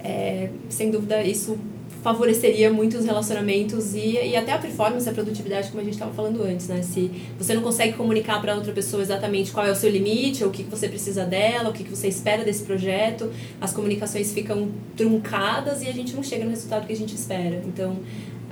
[0.03, 1.57] é, sem dúvida, isso
[2.03, 6.13] favoreceria muito os relacionamentos e, e até a performance, a produtividade, como a gente estava
[6.13, 6.83] falando antes, né?
[6.83, 10.51] Se você não consegue comunicar para outra pessoa exatamente qual é o seu limite, ou
[10.51, 14.33] o que, que você precisa dela, o que, que você espera desse projeto, as comunicações
[14.33, 17.63] ficam truncadas e a gente não chega no resultado que a gente espera.
[17.67, 17.97] Então,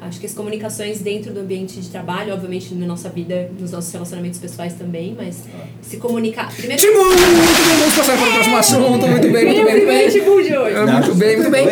[0.02, 3.92] acho que as comunicações dentro do ambiente de trabalho, obviamente na nossa vida, nos nossos
[3.92, 5.44] relacionamentos pessoais também, mas
[5.80, 6.54] se comunicar.
[6.54, 6.98] Primeiro, Timbu!
[6.98, 9.08] Muito bem, vamos passar para o próximo assunto.
[9.08, 10.08] Muito bem, muito bem, muito bem.
[10.11, 10.76] Timbu de hoje.
[10.76, 11.66] Muito bem, muito bem.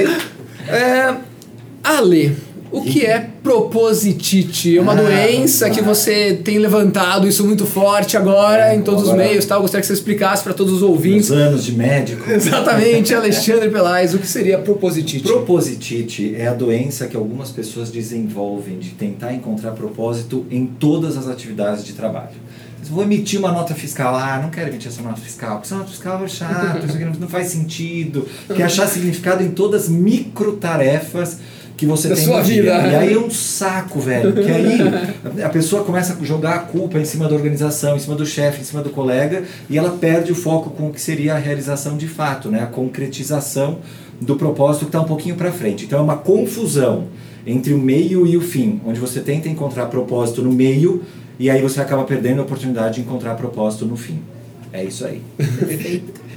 [0.68, 1.35] É,
[1.86, 2.36] Ale,
[2.72, 4.76] o que é propositite?
[4.76, 9.10] É uma Ah, doença que você tem levantado isso muito forte agora em todos os
[9.10, 9.60] Agora- meios, tal.
[9.60, 11.30] Gostaria que você explicasse para todos os ouvintes.
[11.30, 12.28] anos de médico.
[12.30, 15.22] Exatamente, Alexandre Pelais, o que seria propositite?
[15.22, 21.28] Propositite é a doença que algumas pessoas desenvolvem de tentar encontrar propósito em todas as
[21.28, 22.34] atividades de trabalho.
[22.88, 24.14] Vou emitir uma nota fiscal.
[24.14, 27.04] Ah, não quero emitir essa nota fiscal, porque essa nota fiscal é chata, isso aqui
[27.04, 28.26] não- não faz sentido.
[28.54, 31.38] Quer achar significado em todas as micro tarefas
[31.76, 32.62] que você Da tem sua dia.
[32.62, 32.88] vida.
[32.88, 34.32] E aí é um saco, velho.
[34.32, 34.78] Que aí
[35.44, 38.60] a pessoa começa a jogar a culpa em cima da organização, em cima do chefe,
[38.60, 41.96] em cima do colega, e ela perde o foco com o que seria a realização
[41.96, 42.62] de fato, né?
[42.62, 43.78] A concretização
[44.20, 45.84] do propósito que está um pouquinho para frente.
[45.84, 47.08] Então é uma confusão
[47.46, 51.02] entre o meio e o fim, onde você tenta encontrar propósito no meio
[51.38, 54.20] e aí você acaba perdendo a oportunidade de encontrar propósito no fim.
[54.72, 55.22] É isso aí.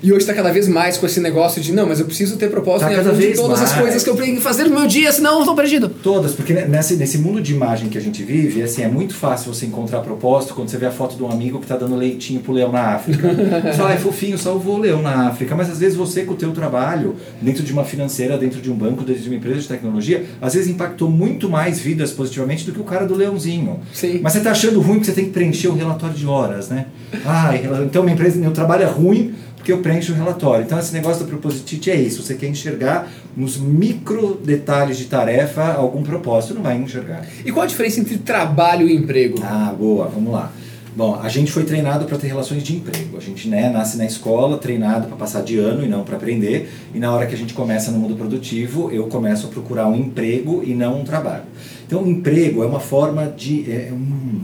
[0.01, 2.49] E hoje está cada vez mais com esse negócio de não, mas eu preciso ter
[2.49, 3.81] propósito Tá em cada vez todas as mais.
[3.81, 5.89] coisas que eu tenho que fazer no meu dia, senão eu estou perdido.
[5.89, 9.53] Todas, porque nesse, nesse mundo de imagem que a gente vive, assim, é muito fácil
[9.53, 12.39] você encontrar propósito quando você vê a foto de um amigo que está dando leitinho
[12.39, 13.27] pro leão na África.
[13.69, 15.55] Você fala, ai, fofinho, salvou o leão na África.
[15.55, 18.75] Mas às vezes você, com o teu trabalho, dentro de uma financeira, dentro de um
[18.75, 22.71] banco, dentro de uma empresa de tecnologia, às vezes impactou muito mais vidas positivamente do
[22.71, 23.79] que o cara do leãozinho.
[23.93, 24.19] Sim.
[24.21, 26.85] Mas você tá achando ruim porque você tem que preencher o relatório de horas, né?
[27.25, 29.33] Ai, então minha empresa, meu trabalho é ruim
[29.69, 30.65] porque eu preencho o relatório.
[30.65, 32.23] Então esse negócio da propositite é isso.
[32.23, 37.25] Você quer enxergar nos micro detalhes de tarefa algum propósito, não vai enxergar.
[37.45, 39.39] E qual a diferença entre trabalho e emprego?
[39.43, 40.51] Ah, boa, vamos lá.
[40.95, 43.15] Bom, a gente foi treinado para ter relações de emprego.
[43.15, 46.69] A gente né, nasce na escola treinado para passar de ano e não para aprender.
[46.93, 49.95] E na hora que a gente começa no mundo produtivo, eu começo a procurar um
[49.95, 51.43] emprego e não um trabalho.
[51.85, 53.71] Então, emprego é uma forma de.
[53.71, 54.41] É um,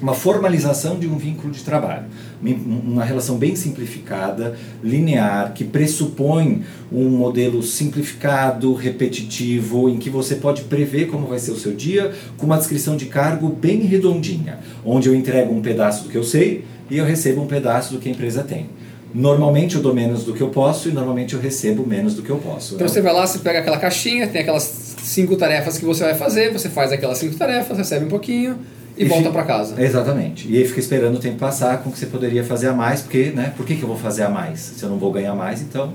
[0.00, 2.04] uma formalização de um vínculo de trabalho.
[2.42, 10.62] Uma- relação bem simplificada, linear, que pressupõe um modelo simplificado, repetitivo, em que você pode
[10.62, 15.08] prever como vai ser o seu dia, com uma descrição de cargo bem redondinha, onde
[15.08, 18.08] eu entrego um pedaço do que eu sei e eu recebo um pedaço do que
[18.08, 18.66] a empresa tem.
[19.12, 22.30] Normalmente eu dou menos do que eu posso e normalmente eu recebo menos do que
[22.30, 22.74] eu posso.
[22.74, 22.92] Então né?
[22.92, 26.52] você vai lá, você pega aquela caixinha, tem aquelas cinco tarefas que você vai fazer,
[26.52, 28.58] você faz aquelas cinco tarefas, recebe um pouquinho
[28.98, 29.82] e, volta fica- para casa.
[29.82, 30.46] Exatamente.
[30.50, 33.00] E aí fica esperando o tempo passar com o que você poderia fazer a mais,
[33.02, 33.52] porque, né?
[33.56, 34.60] Por que, que eu vou fazer a mais?
[34.60, 35.92] Se eu não vou ganhar mais, então.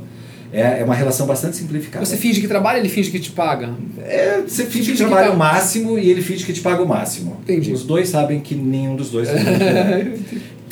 [0.55, 2.05] É, é uma relação bastante simplificada.
[2.05, 3.71] Você finge que trabalha, ele finge que te paga.
[4.05, 6.61] É, você finge que Finge que trabalha tá- o máximo e ele finge que te
[6.61, 7.37] paga o máximo.
[7.41, 7.71] Entendi.
[7.73, 10.13] Os dois sabem que nenhum dos dois que é.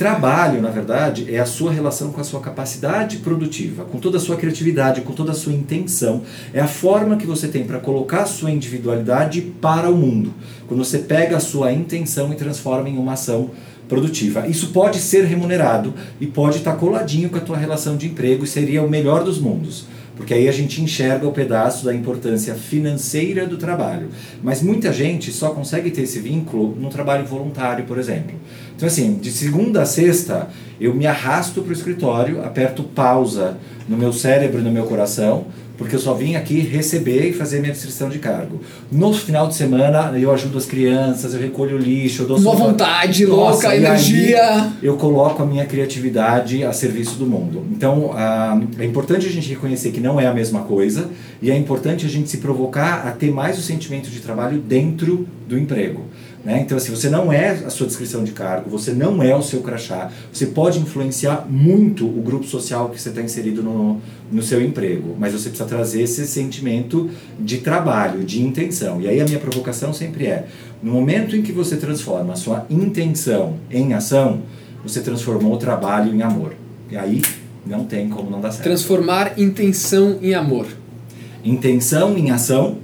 [0.02, 4.20] Trabalho, na verdade, é a sua relação com a sua capacidade produtiva, com toda a
[4.20, 6.24] sua criatividade, com toda a sua intenção.
[6.52, 10.34] É a forma que você tem para colocar a sua individualidade para o mundo.
[10.68, 13.52] Quando você pega a sua intenção e transforma em uma ação
[13.88, 14.48] produtiva.
[14.48, 18.48] Isso pode ser remunerado e pode estar coladinho com a tua relação de emprego e
[18.48, 19.86] seria o melhor dos mundos.
[20.16, 24.10] Porque aí a gente enxerga o pedaço da importância financeira do trabalho.
[24.44, 28.36] Mas muita gente só consegue ter esse vínculo no trabalho voluntário, por exemplo.
[28.82, 30.48] Então, assim, de segunda a sexta,
[30.80, 33.56] eu me arrasto para o escritório, aperto pausa
[33.88, 35.46] no meu cérebro e no meu coração,
[35.78, 38.60] porque eu só vim aqui receber e fazer minha descrição de cargo.
[38.91, 43.24] No final de semana, eu ajudo as crianças, eu recolho lixo, eu dou Uma vontade
[43.28, 44.72] Nossa, louca, energia.
[44.82, 47.63] eu coloco a minha criatividade a serviço do mundo.
[47.72, 51.08] Então, ah, é importante a gente reconhecer que não é a mesma coisa
[51.39, 55.28] e é importante a gente se provocar a ter mais o sentimento de trabalho dentro
[55.48, 56.06] do emprego.
[56.44, 56.62] Né?
[56.62, 59.62] Então, assim, você não é a sua descrição de cargo, você não é o seu
[59.62, 64.02] crachá, você pode influenciar muito o grupo social que você está inserido no,
[64.32, 69.00] no seu emprego, mas você precisa trazer esse sentimento de trabalho, de intenção.
[69.00, 70.48] E aí a minha provocação sempre é:
[70.82, 74.42] no momento em que você transforma a sua intenção em ação,
[74.84, 76.56] você transformou o trabalho em amor.
[76.90, 77.22] E aí
[77.64, 78.64] não tem como não dar certo.
[78.64, 80.66] Transformar intenção em amor.
[81.44, 82.80] Intenção em ação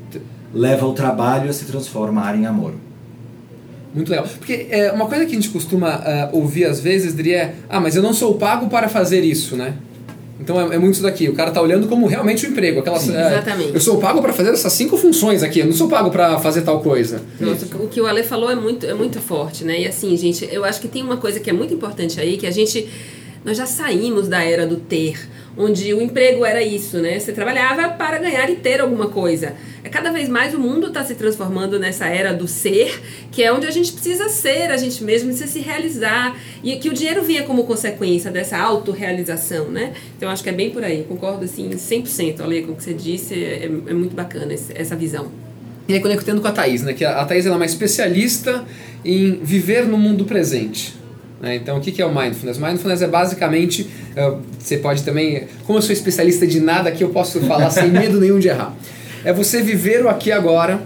[0.53, 2.73] leva o trabalho a se transformar em amor.
[3.97, 4.27] Muito legal.
[4.37, 7.79] Porque é, uma coisa que a gente costuma ah, ouvir às vezes, Dri, é ah,
[7.79, 9.73] mas eu não sou pago para fazer isso, né?
[10.39, 11.27] Então é, é muito isso daqui.
[11.27, 12.81] O cara tá olhando como realmente o emprego.
[12.81, 13.15] Aquelas, Sim.
[13.15, 13.73] é, Exatamente.
[13.73, 15.61] eu sou pago para fazer essas cinco funções aqui.
[15.61, 17.23] Eu não sou pago para fazer tal coisa.
[17.39, 19.81] Nossa, o que o Ale falou é muito, é muito forte, né?
[19.81, 22.45] E assim, gente, eu acho que tem uma coisa que é muito importante aí, que
[22.45, 22.87] a gente.
[23.43, 25.17] Nós já saímos da era do ter,
[25.57, 27.17] onde o emprego era isso, né?
[27.17, 29.55] Você trabalhava para ganhar e ter alguma coisa.
[29.87, 33.53] É cada vez mais o mundo está se transformando nessa era do ser, que é
[33.53, 36.37] onde a gente precisa ser a gente mesmo, precisa se realizar.
[36.61, 39.93] E que o dinheiro vinha como consequência dessa autorrealização, né?
[40.17, 41.05] Então acho que é bem por aí.
[41.07, 43.33] Concordo assim 100%, Ale, com o que você disse.
[43.33, 45.31] É, é muito bacana essa visão.
[45.87, 46.91] E aí conectando com a Thaís, né?
[46.91, 48.65] Que a Thaís ela é uma especialista
[49.05, 50.95] em viver no mundo presente.
[51.39, 51.55] né?
[51.55, 52.57] Então, o que que é o Mindfulness?
[52.57, 57.09] Mindfulness é basicamente, eh, você pode também, como eu sou especialista de nada aqui, eu
[57.09, 58.75] posso falar sem medo nenhum de errar.
[59.23, 60.81] É você viver o aqui e agora,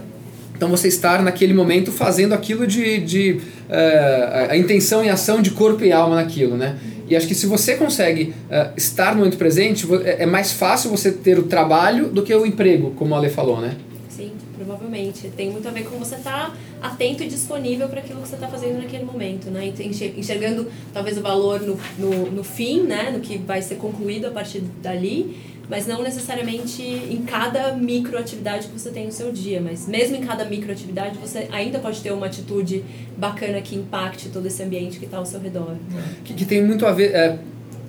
[0.56, 5.50] então você estar naquele momento fazendo aquilo de, de eh, a- intenção e ação de
[5.50, 6.78] corpo e alma naquilo, né?
[7.08, 10.90] E acho que se você consegue eh, estar no momento presente, é é mais fácil
[10.90, 13.76] você ter o trabalho do que o emprego, como a Ale falou, né?
[14.08, 15.28] Sim, provavelmente.
[15.36, 18.46] Tem muito a ver com você estar atento e disponível para aquilo que você está
[18.48, 19.72] fazendo naquele momento, né?
[20.16, 23.10] Enxergando talvez o valor no, no, no fim, né?
[23.12, 25.36] No que vai ser concluído a partir dali,
[25.68, 29.60] mas não necessariamente em cada microatividade que você tem no seu dia.
[29.60, 32.84] Mas mesmo em cada microatividade, você ainda pode ter uma atitude
[33.16, 35.76] bacana que impacte todo esse ambiente que está ao seu redor.
[36.24, 37.14] que, que tem muito a ver.
[37.14, 37.38] é,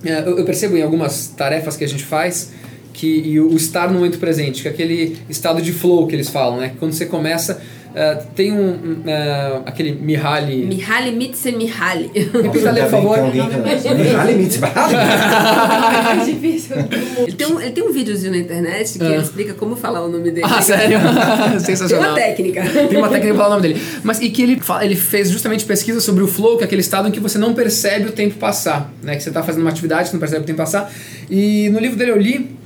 [0.05, 2.51] é, eu percebo em algumas tarefas que a gente faz
[2.93, 6.59] que o estar no momento presente, que é aquele estado de flow que eles falam,
[6.59, 6.69] né?
[6.69, 7.59] Que Quando você começa,
[7.95, 10.65] é, tem um, é, aquele Mihaly.
[10.65, 11.11] Mihaly
[11.43, 12.11] Csikszentmihalyi.
[12.13, 13.17] Repita, Ale, por favor.
[13.17, 15.01] Tem Mihaly Csikszentmihalyi.
[16.21, 16.75] é difícil.
[17.17, 20.09] Ele tem, um, ele tem um videozinho na internet que ele explica como falar o
[20.09, 20.47] nome dele.
[20.49, 20.99] Ah, sério?
[21.51, 22.09] Tem Sensacional.
[22.09, 22.63] uma técnica.
[22.63, 23.81] Tem uma técnica para falar o nome dele.
[24.03, 27.07] Mas e que ele, ele fez justamente pesquisa sobre o flow, que é aquele estado
[27.07, 29.15] em que você não percebe o tempo passar, né?
[29.15, 30.91] Que você está fazendo uma atividade, você não percebe o tempo passar.
[31.29, 32.62] E no livro dele eu li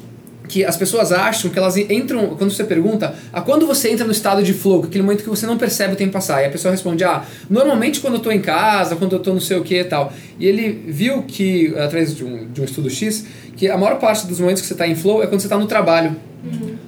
[0.48, 4.12] que as pessoas acham que elas entram, quando você pergunta, a quando você entra no
[4.12, 6.72] estado de flow, aquele momento que você não percebe o tempo passar, e a pessoa
[6.72, 9.80] responde, ah, normalmente quando eu tô em casa, quando eu tô não sei o que
[9.80, 10.14] e tal.
[10.40, 14.26] E ele viu que, através de um, de um estudo X, que a maior parte
[14.28, 16.16] dos momentos que você está em flow é quando você está no trabalho.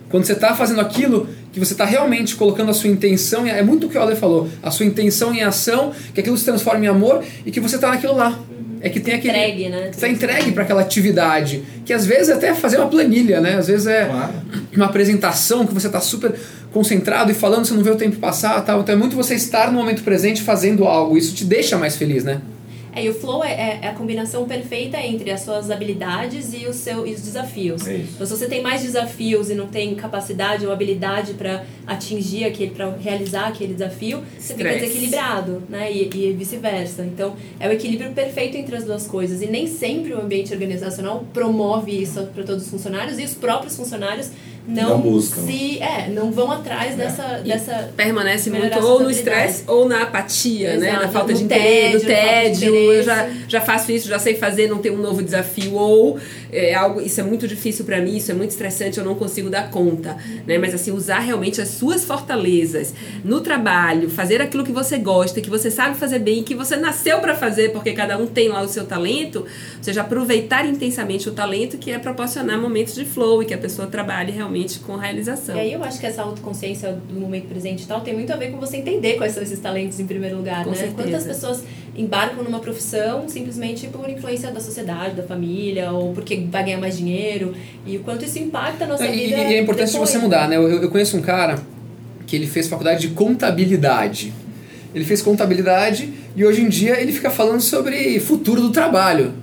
[0.10, 3.88] Quando você está fazendo aquilo que você está realmente colocando a sua intenção, é muito
[3.88, 6.88] o que o Ale falou, a sua intenção em ação, que aquilo se transforma em
[6.88, 8.39] amor e que você está naquilo lá.
[8.82, 9.38] É que tem aquele.
[9.38, 9.82] Entregue, né?
[9.84, 13.56] Você está entregue para aquela atividade, que às vezes é até fazer uma planilha, né?
[13.56, 14.34] Às vezes é Claro.
[14.76, 16.34] uma apresentação que você está super
[16.72, 18.82] concentrado e falando, você não vê o tempo passar tal.
[18.82, 21.18] Então é muito você estar no momento presente fazendo algo.
[21.18, 22.39] Isso te deixa mais feliz, né?
[22.95, 26.65] É, e o flow é, é- é a combinação perfeita entre as suas habilidades e,
[26.65, 27.88] o seu, e os desafios.
[27.88, 27.97] É.
[27.97, 32.71] Então, se você tem mais desafios e não tem capacidade ou habilidade para atingir aquele,
[32.71, 34.80] para realizar aquele desafio, você fica Estresse.
[34.88, 35.91] desequilibrado, né?
[35.91, 37.04] E, e vice-versa.
[37.04, 39.41] Então, é o equilíbrio perfeito entre as duas coisas.
[39.41, 43.75] E nem sempre o ambiente organizacional promove isso para todos os funcionários e os próprios
[43.75, 44.30] funcionários
[44.67, 45.41] não, Não buscam.
[45.41, 50.78] se é, não vão atrás dessa, dessa Permanece muito ou no estresse ou na apatia,
[50.78, 50.89] né?
[50.89, 52.76] Exato, Na falta no de interesse, no tédio, de tédio.
[52.76, 55.74] Eu já, já faço isso, já sei fazer, não tem um novo desafio.
[55.74, 56.19] Ou
[56.52, 59.50] é algo, isso é muito difícil pra mim, isso é muito estressante, eu não consigo
[59.50, 60.17] dar conta.
[60.45, 60.58] Né?
[60.58, 62.93] Mas assim, usar realmente as suas fortalezas
[63.24, 67.19] no trabalho, fazer aquilo que você gosta, que você sabe fazer bem, que você nasceu
[67.19, 71.32] pra fazer, porque cada um tem lá o seu talento, ou seja, aproveitar intensamente o
[71.32, 74.48] talento que é proporcionar momentos de flow e que a pessoa trabalhe realmente
[74.85, 75.55] com realização.
[75.55, 78.35] E aí eu acho que essa autoconsciência do momento presente e tal tem muito a
[78.35, 80.75] ver com você entender quais são esses talentos em primeiro lugar, Com né?
[80.77, 81.07] certeza.
[81.09, 81.63] Quantas pessoas
[81.95, 86.97] embarcam numa profissão simplesmente por influência da sociedade, da família, ou porque vai ganhar mais
[86.97, 87.53] dinheiro,
[87.85, 89.38] e o quanto isso impacta a nossa E, vida.
[89.38, 90.09] e é importante depois.
[90.09, 90.55] você mudar, né?
[90.57, 91.59] Eu, eu conheço um cara
[92.25, 94.33] que ele fez faculdade de contabilidade.
[94.93, 99.33] ele fez contabilidade e hoje em dia ele fica falando sobre futuro do trabalho.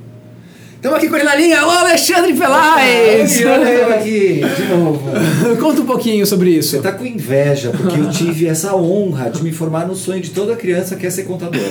[0.87, 1.59] Estamos aqui com ele na linha.
[1.63, 3.41] Alô, Alexandre Pelais!
[3.45, 5.03] Olha eu aqui, de novo.
[5.59, 6.77] Conta um pouquinho sobre isso.
[6.77, 10.31] Você tá com inveja, porque eu tive essa honra de me formar no sonho de
[10.31, 11.61] toda criança que é ser contador.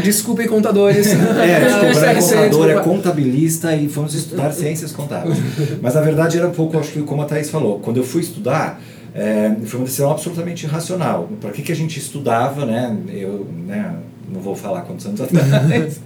[0.00, 1.08] Desculpem, contadores.
[1.08, 5.36] É, desculpa, é contador, é contabilista e fomos estudar ciências contábeis.
[5.82, 8.20] Mas na verdade era um pouco, acho que como a Thaís falou, quando eu fui
[8.20, 8.80] estudar,
[9.12, 11.28] é, foi uma decisão absolutamente irracional.
[11.40, 12.96] Para que, que a gente estudava, né?
[13.12, 13.92] Eu né,
[14.32, 15.98] não vou falar quantos anos atrás.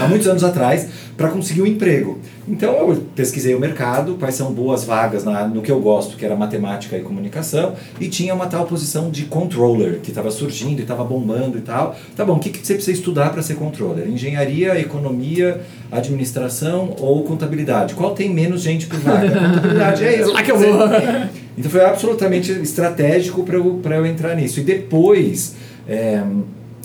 [0.00, 2.18] Há muitos anos atrás, para conseguir um emprego.
[2.48, 6.24] Então eu pesquisei o mercado, quais são boas vagas na, no que eu gosto, que
[6.24, 10.82] era matemática e comunicação, e tinha uma tal posição de controller, que estava surgindo e
[10.82, 11.96] estava bombando e tal.
[12.16, 14.08] Tá bom, o que, que você precisa estudar para ser controller?
[14.08, 17.94] Engenharia, economia, administração ou contabilidade?
[17.94, 19.30] Qual tem menos gente por vaga?
[19.52, 20.32] Contabilidade é isso.
[20.32, 20.88] Lá que eu vou.
[21.56, 24.60] Então foi absolutamente estratégico para eu, pra eu entrar nisso.
[24.60, 25.54] E depois
[25.86, 26.22] é,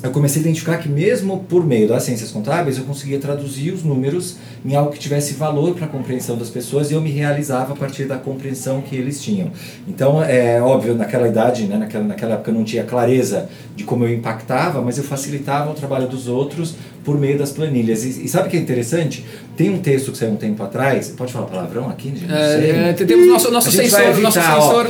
[0.04, 3.84] eu comecei a identificar que mesmo por meio das ciências contábeis eu conseguia traduzir os
[3.84, 7.74] números em algo que tivesse valor para a compreensão das pessoas e eu me realizava
[7.74, 9.52] a partir da compreensão que eles tinham.
[9.88, 14.06] Então é óbvio, naquela idade, né, naquela, naquela época eu não tinha clareza de como
[14.06, 16.76] eu impactava, mas eu facilitava o trabalho dos outros
[17.08, 18.04] por meio das planilhas.
[18.04, 19.24] E, e sabe o que é interessante?
[19.56, 22.10] Tem um texto que saiu um tempo atrás, pode falar palavrão aqui?
[22.10, 22.30] gente?
[22.30, 24.84] É, é, temos nosso, nosso vai censor, nosso evitar, ó,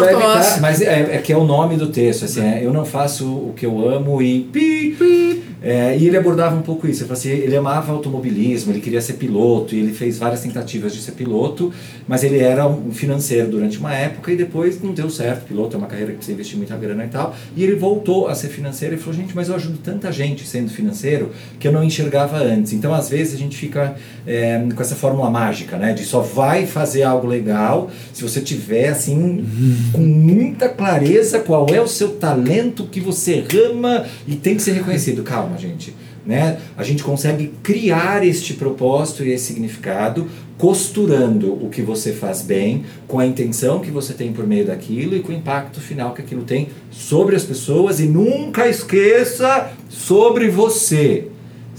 [0.00, 0.46] vai Tomás.
[0.46, 3.26] evitar, mas é, é que é o nome do texto, assim, é, eu não faço
[3.26, 5.42] o que eu amo e pi, pi.
[5.62, 9.14] É, e ele abordava um pouco isso, ele, assim, ele amava automobilismo, ele queria ser
[9.14, 11.70] piloto, e ele fez várias tentativas de ser piloto,
[12.08, 15.78] mas ele era um financeiro durante uma época e depois não deu certo, piloto é
[15.78, 18.94] uma carreira que precisa investir muita grana e tal, e ele voltou a ser financeiro
[18.94, 22.72] e falou, gente, mas eu ajudo tanta gente sendo financeiro que eu não enxergava antes,
[22.72, 26.66] então às vezes a gente fica é, com essa fórmula mágica, né, de só vai
[26.66, 29.44] fazer algo legal se você tiver, assim,
[29.92, 34.72] com muita clareza qual é o seu talento que você ama e tem que ser
[34.72, 35.22] reconhecido.
[35.22, 35.94] Calma, gente.
[36.24, 36.58] Né?
[36.76, 42.84] A gente consegue criar este propósito e esse significado costurando o que você faz bem
[43.08, 46.20] com a intenção que você tem por meio daquilo e com o impacto final que
[46.20, 51.28] aquilo tem sobre as pessoas e nunca esqueça sobre você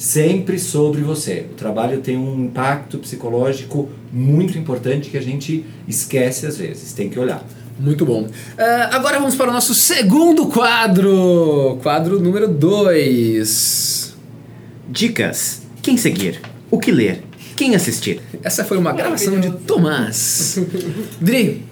[0.01, 1.45] sempre sobre você.
[1.51, 6.91] O trabalho tem um impacto psicológico muito importante que a gente esquece às vezes.
[6.91, 7.45] Tem que olhar.
[7.79, 8.27] Muito bom.
[8.57, 11.77] Ah, agora vamos para o nosso segundo quadro.
[11.83, 14.15] Quadro número 2.
[14.89, 15.61] Dicas.
[15.83, 16.41] Quem seguir?
[16.71, 17.21] O que ler?
[17.55, 18.21] Quem assistir?
[18.41, 20.57] Essa foi uma gravação de Tomás.
[21.21, 21.63] Dri,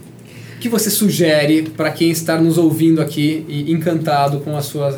[0.55, 4.97] o que você sugere para quem está nos ouvindo aqui e encantado com as suas,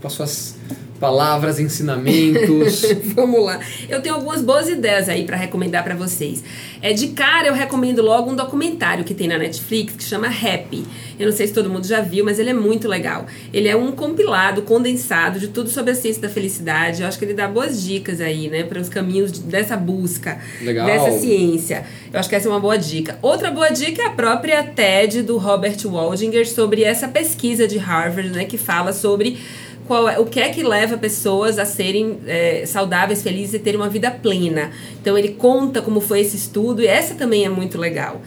[0.00, 0.61] com as suas
[1.02, 2.82] palavras, ensinamentos?
[3.12, 3.58] Vamos lá.
[3.88, 6.44] Eu tenho algumas boas ideias aí para recomendar para vocês.
[6.80, 10.84] É de cara eu recomendo logo um documentário que tem na Netflix que chama Happy.
[11.18, 13.26] Eu não sei se todo mundo já viu, mas ele é muito legal.
[13.52, 17.02] Ele é um compilado, condensado de tudo sobre a ciência da felicidade.
[17.02, 20.38] Eu acho que ele dá boas dicas aí, né, para os caminhos de- dessa busca,
[20.62, 20.86] Legal.
[20.86, 21.84] dessa ciência.
[22.12, 23.18] Eu acho que essa é uma boa dica.
[23.20, 28.30] Outra boa dica é a própria TED do Robert Waldinger sobre essa pesquisa de Harvard,
[28.30, 29.38] né, que fala sobre
[29.86, 33.80] qual é, o que é que leva pessoas a serem é, saudáveis, felizes e terem
[33.80, 34.70] uma vida plena.
[35.00, 38.20] Então ele conta como foi esse estudo e essa também é muito legal.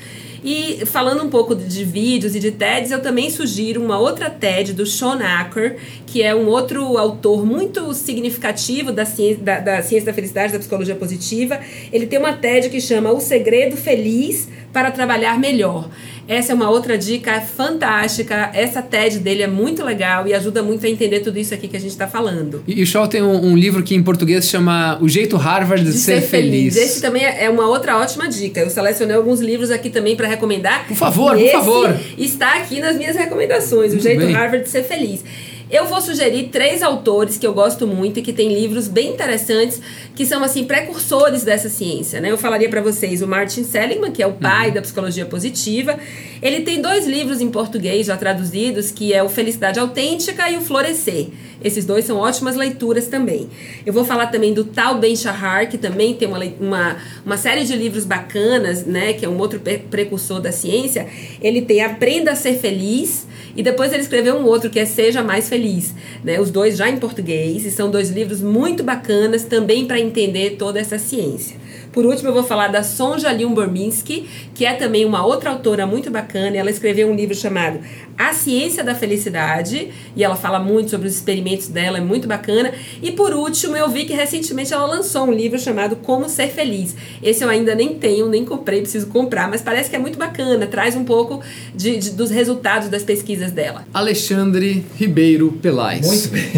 [0.48, 4.74] E falando um pouco de vídeos e de TEDs, eu também sugiro uma outra TED
[4.74, 10.06] do Sean Acker, que é um outro autor muito significativo da ciência da, da ciência
[10.06, 11.60] da felicidade, da psicologia positiva.
[11.92, 15.90] Ele tem uma TED que chama O Segredo Feliz para Trabalhar Melhor.
[16.28, 18.50] Essa é uma outra dica fantástica.
[18.54, 21.78] Essa TED dele é muito legal e ajuda muito a entender tudo isso aqui que
[21.78, 22.64] a gente está falando.
[22.68, 25.94] E o Shaw tem um, um livro que em português chama O Jeito Harvard de,
[25.94, 26.76] Ser, Feliz.
[26.76, 28.60] Esse também é uma outra ótima dica.
[28.60, 30.88] Eu selecionei alguns livros aqui também para recomendar.
[30.88, 32.00] Por favor, E por favor.
[32.18, 33.92] Está aqui nas minhas recomendações.
[33.92, 34.34] Muito o Jeito bem.
[34.34, 35.24] Harvard de Ser Feliz.
[35.70, 39.82] Eu vou sugerir três autores que eu gosto muito e que têm livros bem interessantes,
[40.16, 42.32] que são assim precursores dessa ciência, né?
[42.32, 45.98] Eu falaria para vocês o Martin Seligman, que é o pai da psicologia positiva.
[46.40, 50.62] Ele tem dois livros em português já traduzidos, que é o Felicidade Autêntica e o
[50.62, 51.30] Florescer.
[51.64, 53.50] Esses dois são ótimas leituras também.
[53.86, 57.76] Eu vou falar também do Tal Ben-Shahar, que também tem uma, uma, uma série de
[57.76, 59.14] livros bacanas, né?
[59.14, 61.08] Que é um outro pre- precursor da ciência.
[61.42, 65.24] Ele tem Aprenda a Ser Feliz e depois ele escreveu um outro que é Seja
[65.24, 65.94] Mais Feliz.
[66.24, 66.40] Né?
[66.40, 70.80] Os dois já em português e são dois livros muito bacanas também para entender toda
[70.80, 71.65] essa ciência.
[71.96, 75.88] Por último, eu vou falar da Sonja Lyon Borminski, que é também uma outra autora
[75.88, 76.58] muito bacana.
[76.58, 77.80] Ela escreveu um livro chamado
[78.18, 82.74] A Ciência da Felicidade, e ela fala muito sobre os experimentos dela, é muito bacana.
[83.02, 86.94] E por último, eu vi que recentemente ela lançou um livro chamado Como Ser Feliz.
[87.24, 90.68] Esse eu ainda nem tenho, nem comprei, preciso comprar, mas parece que é muito bacana,
[90.68, 91.42] traz um pouco
[91.74, 93.88] de, de dos resultados das pesquisas dela.
[93.94, 96.06] Alexandre Ribeiro Pelais.
[96.06, 96.52] Muito bem.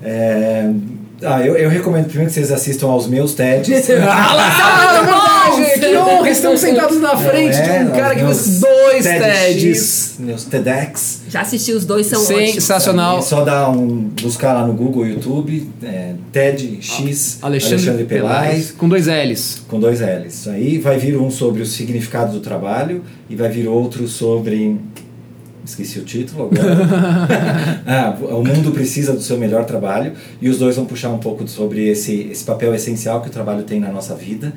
[0.02, 0.72] é,
[1.22, 3.88] ah, eu, eu recomendo primeiro que vocês assistam aos meus TEDs.
[4.00, 5.80] Ah, verdade!
[5.80, 6.30] Que honra!
[6.30, 7.78] Estamos sentados na frente Não é?
[7.78, 10.14] de um cara que fez dois TEDx, TEDs.
[10.18, 11.20] Meus TEDx.
[11.28, 12.52] Já assisti os dois, são ótimos.
[12.52, 13.18] Sensacional.
[13.18, 14.10] É só dar um.
[14.20, 18.70] buscar lá no Google, YouTube, é, TEDx Alexandre, Pelais.
[18.72, 19.62] Com dois L's.
[19.68, 20.48] com dois L's.
[20.48, 24.78] Aí vai vir um sobre o significado do trabalho e vai vir outro sobre.
[25.64, 27.82] Esqueci o título agora.
[27.86, 30.12] ah, o mundo precisa do seu melhor trabalho.
[30.40, 33.62] E os dois vão puxar um pouco sobre esse, esse papel essencial que o trabalho
[33.62, 34.52] tem na nossa vida.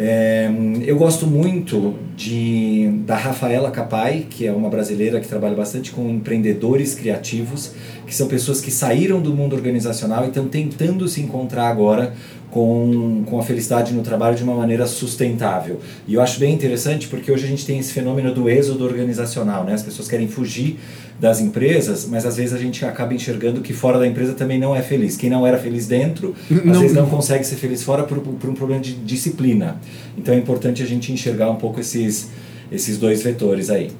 [0.00, 0.48] É,
[0.86, 6.08] eu gosto muito de, da Rafaela Capai, que é uma brasileira que trabalha bastante com
[6.08, 7.72] empreendedores criativos,
[8.06, 12.14] que são pessoas que saíram do mundo organizacional e estão tentando se encontrar agora
[12.48, 15.80] com, com a felicidade no trabalho de uma maneira sustentável.
[16.06, 19.64] E eu acho bem interessante porque hoje a gente tem esse fenômeno do êxodo organizacional,
[19.64, 19.74] né?
[19.74, 20.78] As pessoas querem fugir
[21.20, 24.74] das empresas, mas às vezes a gente acaba enxergando que fora da empresa também não
[24.74, 25.16] é feliz.
[25.16, 28.48] Quem não era feliz dentro, às Não- vezes não consegue ser feliz fora por, por
[28.48, 29.80] um problema de disciplina.
[30.16, 32.28] Então é importante a gente enxergar um pouco esses,
[32.70, 33.90] esses dois vetores aí.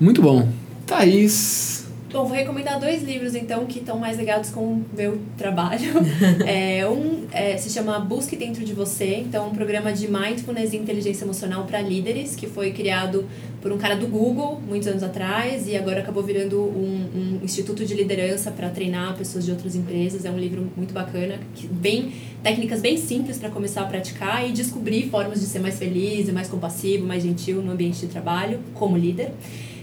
[0.00, 0.48] Muito bom.
[0.86, 1.71] Thaís.
[2.12, 5.90] Bom, vou recomendar dois livros então que estão mais ligados com o meu trabalho.
[6.46, 10.76] É, um é, se chama Busque Dentro de Você, então um programa de mindfulness e
[10.76, 13.26] inteligência emocional para líderes que foi criado
[13.60, 17.84] por um cara do Google muitos anos atrás e agora acabou virando um, um instituto
[17.84, 20.24] de liderança para treinar pessoas de outras empresas.
[20.24, 24.52] É um livro muito bacana, que bem técnicas bem simples para começar a praticar e
[24.52, 28.96] descobrir formas de ser mais feliz, mais compassivo, mais gentil no ambiente de trabalho como
[28.96, 29.32] líder.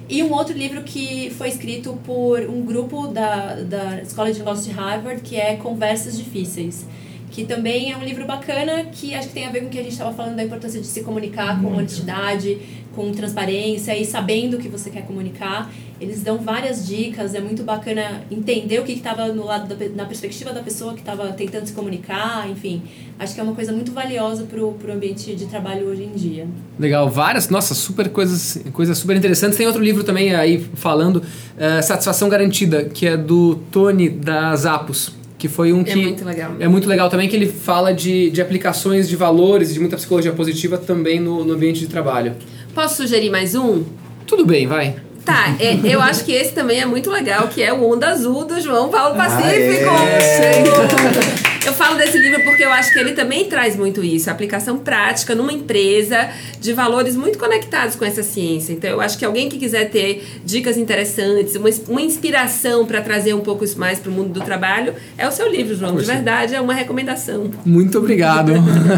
[0.09, 4.65] E um outro livro que foi escrito por um grupo da, da Escola de Negócios
[4.65, 6.83] de Harvard, que é Conversas Difíceis.
[7.29, 9.77] Que também é um livro bacana, que acho que tem a ver com o que
[9.77, 12.57] a gente estava falando da importância de se comunicar com honestidade,
[12.95, 15.71] com transparência e sabendo o que você quer comunicar.
[16.01, 20.05] Eles dão várias dicas, é muito bacana entender o que estava no lado da, na
[20.05, 22.81] perspectiva da pessoa que estava tentando se comunicar, enfim.
[23.19, 26.47] Acho que é uma coisa muito valiosa para o ambiente de trabalho hoje em dia.
[26.79, 29.57] Legal, várias, nossa, super coisas, coisas super interessantes.
[29.57, 31.21] Tem outro livro também aí falando,
[31.57, 36.23] eh, Satisfação Garantida, que é do Tony da Zappos, que foi um É que muito
[36.25, 36.51] legal.
[36.59, 40.31] é muito legal também que ele fala de, de aplicações de valores, de muita psicologia
[40.31, 42.35] positiva também no, no ambiente de trabalho.
[42.79, 43.83] Posso sugerir mais um?
[44.25, 44.95] Tudo bem, vai.
[45.25, 48.45] Tá, é, eu acho que esse também é muito legal, que é o Onda Azul
[48.45, 49.89] do João Paulo Ah, Pacífico.
[50.07, 51.67] é.
[51.67, 54.77] Eu falo desse livro porque eu acho que ele também traz muito isso, a aplicação
[54.77, 56.29] prática numa empresa
[56.61, 58.71] de valores muito conectados com essa ciência.
[58.71, 63.33] Então eu acho que alguém que quiser ter dicas interessantes, uma, uma inspiração para trazer
[63.33, 65.97] um pouco isso mais para o mundo do trabalho, é o seu livro, João.
[65.97, 67.51] De verdade, é uma recomendação.
[67.65, 68.53] Muito obrigado.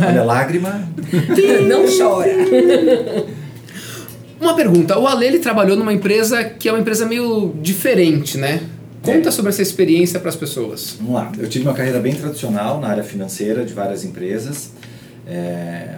[0.07, 0.87] Olha, lágrima.
[1.67, 2.29] Não chora.
[4.41, 8.61] Uma pergunta, o Ale ele trabalhou numa empresa que é uma empresa meio diferente, né?
[9.03, 9.31] Conta É.
[9.31, 10.95] sobre essa experiência para as pessoas.
[10.99, 11.31] Vamos lá.
[11.37, 14.71] Eu tive uma carreira bem tradicional na área financeira de várias empresas.
[15.27, 15.95] É,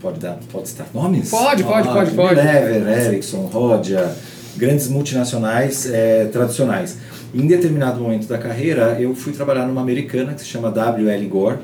[0.00, 1.30] Pode, dar, pode citar nomes?
[1.30, 2.40] Pode, pode, pode, pode.
[2.40, 4.12] Unilever, Ericsson, Rodia,
[4.56, 6.98] grandes multinacionais é, tradicionais.
[7.34, 11.58] Em determinado momento da carreira, eu fui trabalhar numa americana que se chama WL Gore,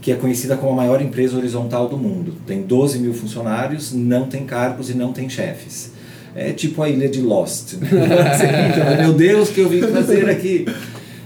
[0.00, 2.34] que é conhecida como a maior empresa horizontal do mundo.
[2.46, 5.92] Tem 12 mil funcionários, não tem cargos e não tem chefes.
[6.34, 7.74] É tipo a ilha de Lost.
[7.74, 7.88] né?
[9.02, 10.66] Meu Deus, o que eu vim fazer aqui?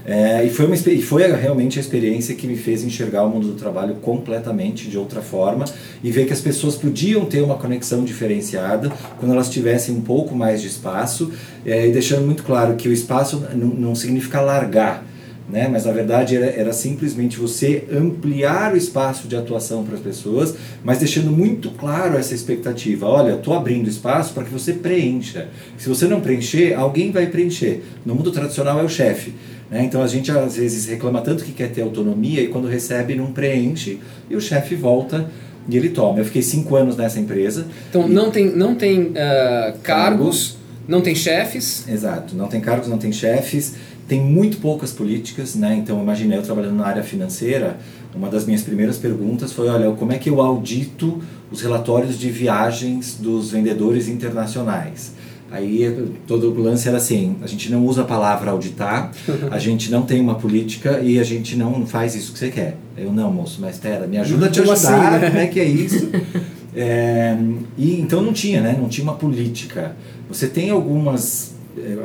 [0.05, 3.53] É, e foi, uma, foi realmente a experiência que me fez enxergar o mundo do
[3.53, 5.63] trabalho completamente de outra forma
[6.03, 10.35] e ver que as pessoas podiam ter uma conexão diferenciada quando elas tivessem um pouco
[10.35, 11.31] mais de espaço
[11.65, 15.05] é, e deixando muito claro que o espaço não, não significa largar,
[15.49, 15.67] né?
[15.71, 20.55] mas na verdade era, era simplesmente você ampliar o espaço de atuação para as pessoas,
[20.83, 23.07] mas deixando muito claro essa expectativa.
[23.07, 25.49] Olha, estou abrindo espaço para que você preencha.
[25.77, 27.83] Se você não preencher, alguém vai preencher.
[28.05, 29.33] No mundo tradicional é o chefe.
[29.69, 29.83] né?
[29.83, 33.31] Então a gente às vezes reclama tanto que quer ter autonomia e quando recebe não
[33.31, 35.29] preenche e o chefe volta
[35.67, 36.19] e ele toma.
[36.19, 37.67] Eu fiquei cinco anos nessa empresa.
[37.89, 41.87] Então não tem, não tem ah, cargos, não tem chefes.
[41.87, 43.75] Exato, não tem cargos, não tem chefes,
[44.13, 45.75] tem muito poucas políticas, né?
[45.75, 47.77] Então, imagina eu trabalhando na área financeira,
[48.13, 51.19] uma das minhas primeiras perguntas foi, olha, como é que eu audito
[51.51, 55.13] os relatórios de viagens dos vendedores internacionais?
[55.49, 59.11] Aí todo o lance era assim: a gente não usa a palavra auditar,
[59.49, 62.77] a gente não tem uma política e a gente não faz isso que você quer.
[62.95, 65.29] Eu não, moço, mas espera, me ajuda a te Como ajudar, assim, né?
[65.29, 66.09] como é que é isso?
[66.75, 67.37] É,
[67.77, 68.75] e então não tinha, né?
[68.75, 69.95] Não tinha uma política.
[70.27, 71.52] Você tem algumas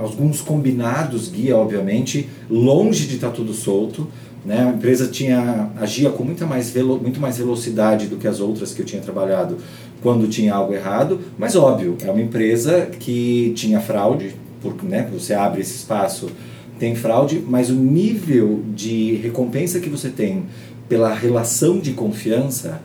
[0.01, 4.07] alguns combinados guia, obviamente, longe de estar tudo solto.
[4.45, 4.61] Né?
[4.67, 8.73] A empresa tinha agia com muita mais velo, muito mais velocidade do que as outras
[8.73, 9.59] que eu tinha trabalhado
[10.01, 15.35] quando tinha algo errado, mas óbvio, é uma empresa que tinha fraude, porque né, você
[15.35, 16.31] abre esse espaço,
[16.79, 20.45] tem fraude, mas o nível de recompensa que você tem
[20.89, 22.81] pela relação de confiança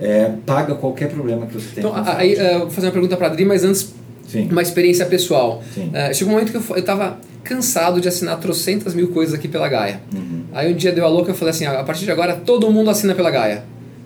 [0.00, 1.88] é, paga qualquer problema que você tenha.
[1.88, 3.92] Então, a- aí, eh, vou fazer uma pergunta pra Adri, mas antes,
[4.28, 4.48] Sim.
[4.50, 5.62] uma experiência pessoal.
[5.74, 5.90] Sim.
[5.92, 9.34] Eh, chegou um momento que eu, fo- eu tava cansado de assinar trocentas mil coisas
[9.34, 10.00] aqui pela Gaia.
[10.14, 10.42] Uhum.
[10.52, 12.70] Aí um dia deu a louca, eu falei assim, "Ah, a partir de agora todo
[12.70, 13.62] mundo assina pela Gaia.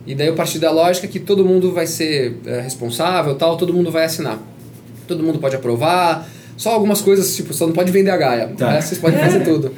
[0.06, 3.72] E daí eu parti da lógica que todo mundo vai ser eh, responsável, tal, todo
[3.72, 4.38] mundo vai assinar.
[5.06, 8.48] Todo mundo pode aprovar, só algumas coisas, tipo, só não pode vender a Gaia.
[8.56, 8.72] Tá.
[8.72, 8.80] Né?
[8.80, 9.72] Vocês podem fazer tudo.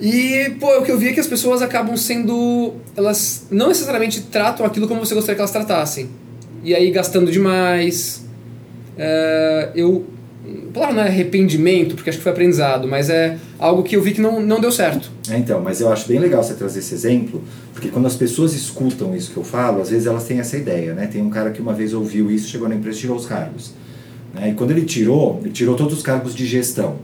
[0.00, 2.74] E, pô, o que eu vi é que as pessoas acabam sendo.
[2.96, 6.08] Elas não necessariamente tratam aquilo como você gostaria que elas tratassem.
[6.64, 8.23] E aí gastando demais.
[8.98, 10.04] É, eu.
[10.74, 14.12] Palavra não é arrependimento, porque acho que foi aprendizado, mas é algo que eu vi
[14.12, 15.10] que não, não deu certo.
[15.30, 17.42] É, Então, mas eu acho bem legal você trazer esse exemplo,
[17.72, 20.92] porque quando as pessoas escutam isso que eu falo, às vezes elas têm essa ideia,
[20.92, 21.06] né?
[21.06, 23.72] Tem um cara que uma vez ouviu isso, chegou na empresa e tirou os cargos.
[24.34, 24.50] Né?
[24.50, 26.96] E quando ele tirou, ele tirou todos os cargos de gestão.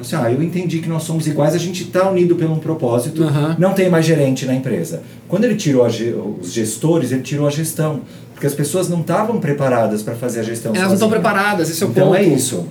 [0.00, 3.22] Assim, ah, eu entendi que nós somos iguais, a gente está unido por um propósito,
[3.22, 3.56] Aham.
[3.58, 5.02] não tem mais gerente na empresa.
[5.28, 8.02] Quando ele tirou ge- os gestores, ele tirou a gestão,
[8.38, 11.20] porque as pessoas não estavam preparadas para fazer a gestão Elas não estão sozinha.
[11.28, 12.16] preparadas, esse é o Então ponto.
[12.16, 12.68] é isso.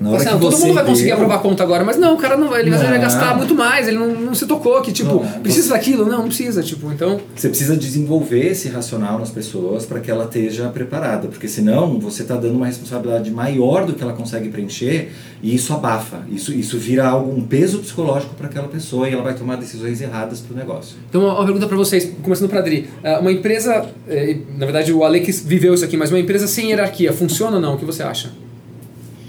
[0.00, 1.96] Na hora Assim, que ah, todo mundo vai conseguir deu- aprovar a conta agora, mas
[1.96, 3.00] não, o cara não vai, ele vai Não.
[3.00, 6.04] gastar muito mais, ele não, não se tocou que, tipo, Não, precisa você- daquilo?
[6.04, 7.20] Não, não precisa, tipo, então.
[7.34, 12.22] Você precisa desenvolver esse racional nas pessoas para que ela esteja preparada, porque senão você
[12.22, 15.10] está dando uma responsabilidade maior do que ela consegue preencher
[15.42, 16.18] e isso abafa.
[16.30, 20.00] Isso, isso vira algo, um peso psicológico para aquela pessoa e ela vai tomar decisões
[20.00, 20.96] erradas para o negócio.
[21.08, 22.88] Então, uma pergunta pra vocês, começando pra Adri.
[23.02, 26.68] Ah, Uma empresa, eh, na verdade o Alex viveu isso aqui, mas uma empresa sem
[26.68, 27.74] hierarquia, funciona ou não?
[27.74, 28.30] O que você acha?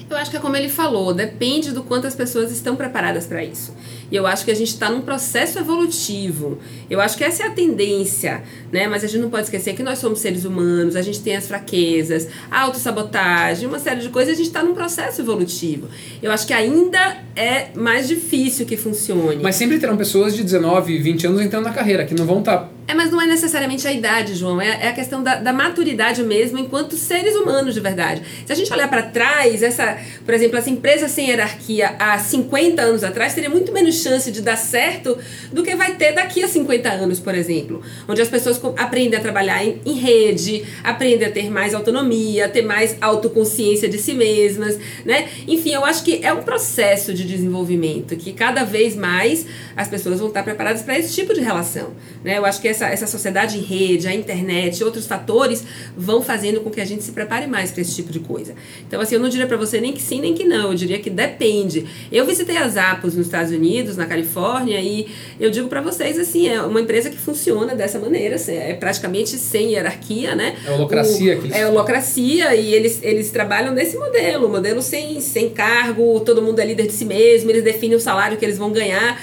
[0.09, 3.43] Eu acho que é como ele falou, depende do quanto as pessoas estão preparadas para
[3.43, 3.75] isso.
[4.11, 6.57] E eu acho que a gente está num processo evolutivo.
[6.89, 8.41] Eu acho que essa é a tendência,
[8.71, 8.87] né?
[8.87, 11.47] Mas a gente não pode esquecer que nós somos seres humanos, a gente tem as
[11.47, 15.87] fraquezas, a autossabotagem, uma série de coisas, a gente está num processo evolutivo.
[16.23, 19.43] Eu acho que ainda é mais difícil que funcione.
[19.43, 22.55] Mas sempre terão pessoas de 19, 20 anos entrando na carreira, que não vão tá
[22.55, 22.78] estar.
[22.89, 24.59] É, mas não é necessariamente a idade, João.
[24.59, 28.23] É, é a questão da, da maturidade mesmo, enquanto seres humanos de verdade.
[28.43, 32.81] Se a gente olhar para trás, essa, por exemplo, essa empresa sem hierarquia há 50
[32.81, 35.15] anos atrás teria muito menos chance de dar certo
[35.53, 37.79] do que vai ter daqui a 50 anos, por exemplo.
[38.07, 42.49] Onde as pessoas aprendem a trabalhar em, em rede, aprendem a ter mais autonomia, a
[42.49, 45.29] ter mais autoconsciência de si mesmas, né?
[45.47, 49.45] Enfim, eu acho que é um processo de desenvolvimento que cada vez mais
[49.77, 52.39] as pessoas vão estar preparadas para esse tipo de relação, né?
[52.39, 55.63] Eu acho que essa, essa sociedade em rede, a internet, outros fatores
[55.97, 58.53] vão fazendo com que a gente se prepare mais para esse tipo de coisa.
[58.87, 60.69] Então, assim, eu não diria para você nem que sim, nem que não.
[60.71, 61.85] Eu diria que depende.
[62.11, 65.07] Eu visitei as Apos nos Estados Unidos, na Califórnia, e
[65.39, 69.31] eu digo para vocês, assim, é uma empresa que funciona dessa maneira, assim, é praticamente
[69.37, 70.55] sem hierarquia, né?
[70.65, 75.19] É holocracia O- que eles- É holocracia e eles, eles trabalham nesse modelo, modelo sem,
[75.21, 78.57] sem cargo, todo mundo é líder de si mesmo, eles definem o salário que eles
[78.57, 79.21] vão ganhar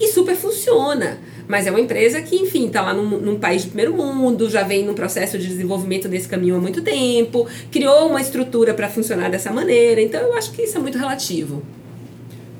[0.00, 1.18] e super funciona.
[1.48, 4.62] Mas é uma empresa que, enfim, está lá num, num país de primeiro mundo, já
[4.62, 9.30] vem num processo de desenvolvimento desse caminho há muito tempo, criou uma estrutura para funcionar
[9.30, 10.00] dessa maneira.
[10.02, 11.62] Então eu acho que isso é muito relativo.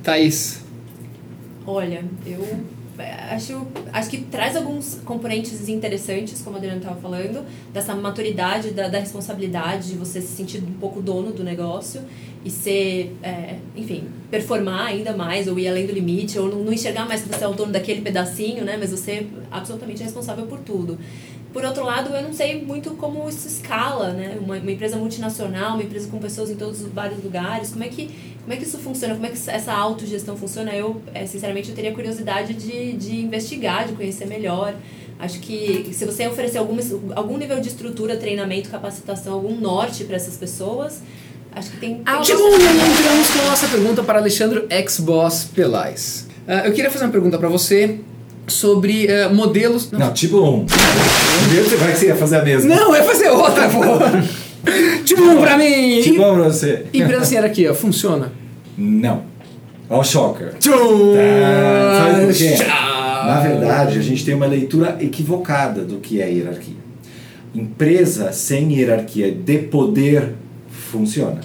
[0.02, 0.64] Thaís.
[1.66, 2.42] Olha, eu
[3.04, 8.88] acho, acho que traz alguns componentes interessantes, como a Adriana estava falando, dessa maturidade, da,
[8.88, 12.02] da responsabilidade, de você se sentir um pouco dono do negócio
[12.44, 16.72] e ser, é, enfim, performar ainda mais, ou ir além do limite, ou não, não
[16.72, 18.76] enxergar mais que você é o dono daquele pedacinho, né?
[18.78, 20.98] Mas você é absolutamente responsável por tudo.
[21.52, 24.36] Por outro lado, eu não sei muito como isso escala, né?
[24.38, 27.88] Uma, uma empresa multinacional, uma empresa com pessoas em todos os vários lugares, como é
[27.88, 28.10] que,
[28.42, 29.14] como é que isso funciona?
[29.14, 30.72] Como é que essa autogestão funciona?
[30.72, 34.74] Eu, é, sinceramente, eu teria curiosidade de, de investigar, de conhecer melhor.
[35.18, 36.76] Acho que se você oferecer algum,
[37.16, 41.00] algum nível de estrutura, treinamento, capacitação, algum norte para essas pessoas,
[41.52, 42.02] acho que tem...
[42.04, 46.26] Ah, tem Chegou um momento, vamos com a nossa pergunta para Alexandre Ex-Boss Pelais.
[46.46, 47.98] Ah, eu queria fazer uma pergunta para você
[48.48, 49.90] sobre eh, modelos.
[49.90, 50.66] Não, tipo um.
[51.42, 52.74] Primeiro você vai que você ia fazer a mesma.
[52.74, 53.82] Não, eu ia fazer outra, pô!
[55.04, 56.00] tipo um pra mim!
[56.02, 56.86] Tipo um pra você.
[56.92, 58.32] Empresa sem hierarquia, funciona?
[58.76, 59.24] Não.
[59.90, 60.54] Ó o shocker.
[60.58, 61.14] Tchum!
[61.14, 62.54] Tá, sabe por quê?
[62.56, 63.26] Tchau!
[63.26, 66.76] Na verdade, a gente tem uma leitura equivocada do que é hierarquia.
[67.54, 70.34] Empresa sem hierarquia de poder
[70.90, 71.40] funciona.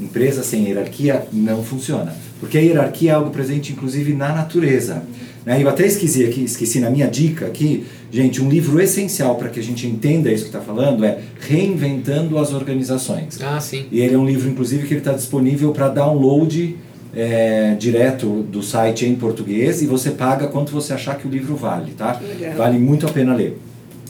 [0.00, 2.14] Empresa sem hierarquia não funciona.
[2.38, 5.02] Porque a hierarquia é algo presente, inclusive, na natureza.
[5.46, 5.62] Né?
[5.62, 9.60] Eu até esqueci aqui, esqueci na minha dica aqui, gente, um livro essencial para que
[9.60, 13.40] a gente entenda isso que está falando é Reinventando as Organizações.
[13.40, 13.86] Ah, sim.
[13.92, 16.76] E ele é um livro, inclusive, que ele está disponível para download
[17.14, 21.54] é, direto do site em português e você paga quanto você achar que o livro
[21.54, 22.20] vale, tá?
[22.20, 22.56] Legal.
[22.56, 23.56] Vale muito a pena ler.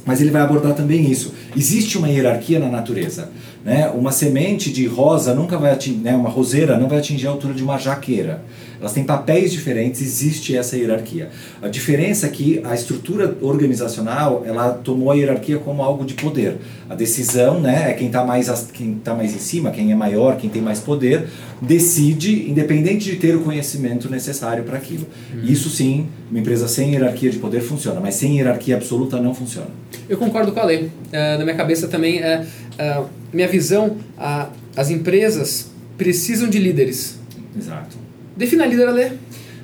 [0.06, 1.34] Mas ele vai abordar também isso.
[1.56, 3.30] Existe uma hierarquia na natureza.
[3.66, 3.88] Né?
[3.88, 6.14] Uma semente de rosa nunca vai atingir, né?
[6.14, 8.44] uma roseira não vai atingir a altura de uma jaqueira.
[8.78, 11.30] Elas têm papéis diferentes, existe essa hierarquia.
[11.60, 16.58] A diferença é que a estrutura organizacional ela tomou a hierarquia como algo de poder.
[16.88, 20.36] A decisão, né, é quem está mais, quem tá mais em cima, quem é maior,
[20.36, 21.26] quem tem mais poder,
[21.60, 25.06] decide, independente de ter o conhecimento necessário para aquilo.
[25.42, 29.70] Isso sim, uma empresa sem hierarquia de poder funciona, mas sem hierarquia absoluta não funciona.
[30.08, 30.90] Eu concordo com a lei.
[31.12, 32.46] na minha cabeça também, é,
[32.78, 33.02] é,
[33.32, 35.66] minha visão, a- as empresas
[35.96, 37.18] precisam de líderes.
[37.56, 37.96] Exato.
[38.36, 39.12] Defina líder, Ale.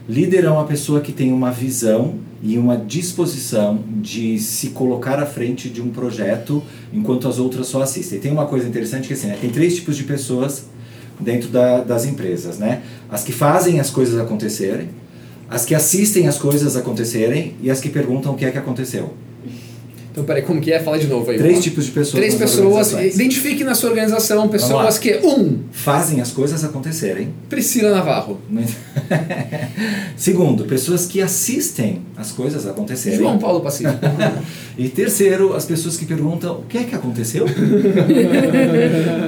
[0.08, 5.26] Líder é uma pessoa que tem uma visão e uma disposição de se colocar à
[5.26, 8.18] frente de um projeto enquanto as outras só assistem.
[8.18, 10.64] Tem uma coisa interessante que assim, né, tem três tipos de pessoas
[11.20, 12.82] dentro da- das empresas, né?
[13.08, 14.88] As que fazem as coisas acontecerem,
[15.48, 19.12] as que assistem as coisas acontecerem e as que perguntam o que é que aconteceu.
[20.12, 20.78] Então, peraí, como que é?
[20.78, 21.38] Fala de novo aí.
[21.38, 22.22] Três tipos de pessoas.
[22.22, 22.92] Três pessoas.
[22.92, 27.30] Identifique na sua organização pessoas que, um, Fazem as coisas acontecerem.
[27.48, 28.38] Priscila Navarro.
[30.14, 33.18] Segundo, pessoas que assistem as coisas acontecerem.
[33.18, 33.98] João Paulo Pacífico.
[34.76, 37.44] E terceiro, as pessoas que perguntam o que é que aconteceu?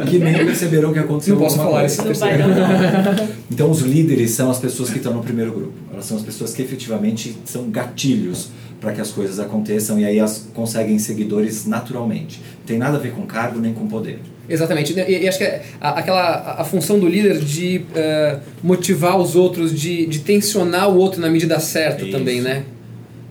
[0.08, 1.34] que nem perceberam o que aconteceu.
[1.34, 2.02] Não posso falar isso.
[2.02, 3.28] Não vai dar não.
[3.50, 5.74] Então os líderes são as pessoas que estão no primeiro grupo.
[5.92, 8.48] Elas são as pessoas que efetivamente são gatilhos
[8.84, 12.38] para que as coisas aconteçam e aí elas conseguem seguidores naturalmente.
[12.60, 14.18] Não tem nada a ver com cargo nem com poder.
[14.46, 14.92] Exatamente.
[14.92, 19.34] E, e acho que é a- aquela a, função do líder de eh, motivar os
[19.34, 22.12] outros, de, de tensionar o outro na medida certa Isso.
[22.12, 22.64] também, né?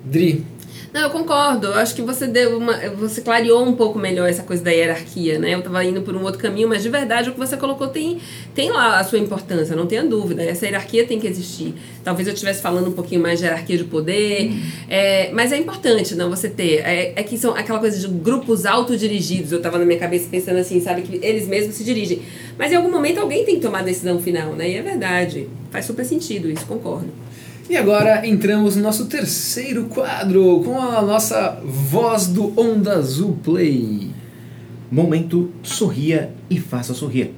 [0.03, 0.43] Dri,
[0.93, 1.67] Não, eu concordo.
[1.67, 2.77] Eu acho que você deu uma.
[2.91, 5.55] Você clareou um pouco melhor essa coisa da hierarquia, né?
[5.55, 8.19] Eu tava indo por um outro caminho, mas de verdade o que você colocou tem,
[8.53, 10.43] tem lá a sua importância, não tenha dúvida.
[10.43, 11.73] Essa hierarquia tem que existir.
[12.03, 14.53] Talvez eu estivesse falando um pouquinho mais de hierarquia de poder,
[14.87, 16.85] é, mas é importante não você ter.
[16.85, 19.51] É, é que são aquela coisa de grupos autodirigidos.
[19.51, 22.21] Eu tava na minha cabeça pensando assim, sabe, que eles mesmos se dirigem.
[22.55, 24.69] Mas em algum momento alguém tem que tomar a decisão final, né?
[24.69, 25.49] E é verdade.
[25.71, 27.09] Faz super sentido isso, concordo.
[27.69, 34.11] E agora entramos no nosso terceiro quadro com a nossa voz do Onda Azul Play.
[34.91, 37.33] Momento sorria e faça sorrir.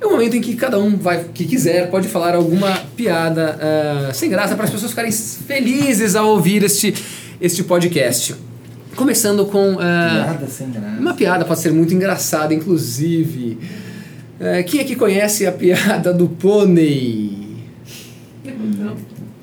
[0.00, 4.12] É o momento em que cada um vai que quiser pode falar alguma piada ah,
[4.12, 6.94] sem graça para as pessoas ficarem felizes ao ouvir este,
[7.40, 8.36] este podcast.
[8.94, 11.00] Começando com ah, Piada sem graça.
[11.00, 13.58] uma piada pode ser muito engraçada, inclusive.
[14.38, 17.48] Eh, quem é que conhece a piada do pônei?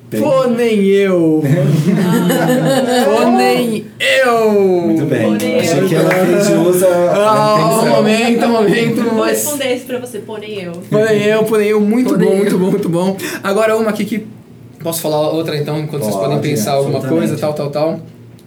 [0.08, 0.20] Tem.
[0.20, 1.42] Pônei eu!
[3.04, 4.52] Pônei eu!
[4.82, 5.22] Muito bem.
[5.30, 9.38] Porém, Achei eu- que ela fez jus à Ah, um momento, um momento, Vou mas.
[9.44, 10.72] responder isso pra você, pô, nem eu.
[10.90, 12.38] Pônei eu, pônei eu, muito Pônei bom, eu.
[12.38, 13.16] muito bom, muito bom.
[13.42, 14.26] Agora uma aqui que.
[14.80, 17.28] Posso falar outra então, enquanto vocês Pode, podem pensar alguma absolutamente.
[17.30, 18.00] coisa, tal, tal, tal.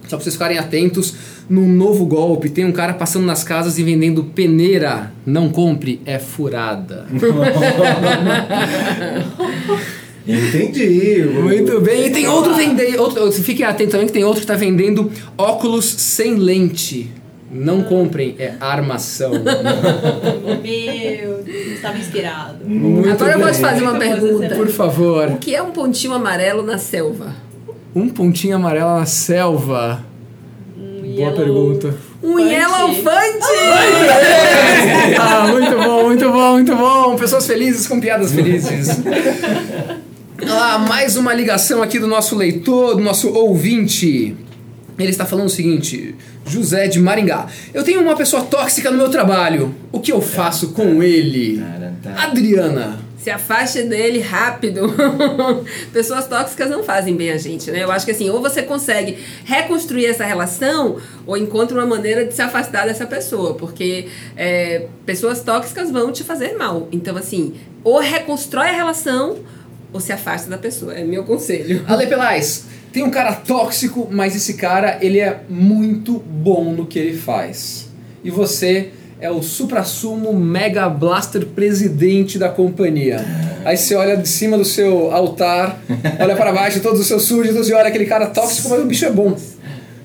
[0.07, 1.13] Só pra vocês ficarem atentos.
[1.49, 5.11] Num novo golpe, tem um cara passando nas casas e vendendo peneira.
[5.25, 7.07] Não compre, é furada.
[10.31, 11.23] Entendi.
[11.23, 12.07] Muito bem.
[12.07, 12.99] E tem outro vendendo.
[13.01, 17.11] Outro, fiquem atentos também que tem outro que está vendendo óculos sem lente.
[17.51, 19.31] Não comprem, é armação.
[20.61, 22.63] Meu, estava inspirado.
[22.63, 23.61] Muito Agora eu vou te bem.
[23.61, 24.55] fazer uma pergunta.
[24.55, 25.29] Por favor.
[25.29, 27.33] O que é um pontinho amarelo na selva?
[27.95, 30.05] Um pontinho amarelo na selva.
[30.77, 31.95] Um Boa yellow- pergunta.
[32.21, 32.53] Um Fante.
[32.53, 33.45] elefante!
[35.17, 37.15] Ah, muito bom, muito bom, muito bom.
[37.15, 38.89] Pessoas felizes com piadas felizes.
[40.47, 44.35] Ah, mais uma ligação aqui do nosso leitor, do nosso ouvinte.
[44.97, 46.15] Ele está falando o seguinte:
[46.45, 47.47] José de Maringá.
[47.73, 49.75] Eu tenho uma pessoa tóxica no meu trabalho.
[49.91, 51.63] O que eu faço com ele?
[52.17, 52.99] Adriana.
[53.17, 54.93] Se afaste dele rápido.
[55.91, 57.83] Pessoas tóxicas não fazem bem a gente, né?
[57.83, 62.33] Eu acho que assim, ou você consegue reconstruir essa relação, ou encontra uma maneira de
[62.33, 66.87] se afastar dessa pessoa, porque é, pessoas tóxicas vão te fazer mal.
[66.93, 69.37] Então, assim, ou reconstrói a relação,
[69.91, 70.93] ou se afasta da pessoa.
[70.93, 71.83] É meu conselho.
[71.87, 76.97] Ale Pelais, tem um cara tóxico, mas esse cara ele é muito bom no que
[76.97, 77.87] ele faz.
[78.23, 83.23] E você é o supra-sumo Mega Blaster presidente da companhia.
[83.65, 85.81] Aí você olha de cima do seu altar,
[86.19, 89.05] olha para baixo, todos os seus súditos e olha aquele cara tóxico, mas o bicho
[89.05, 89.35] é bom.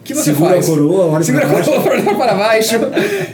[0.05, 0.67] Que você Segura faz?
[0.67, 2.75] a coroa, olha Segura para a coroa, olha para baixo.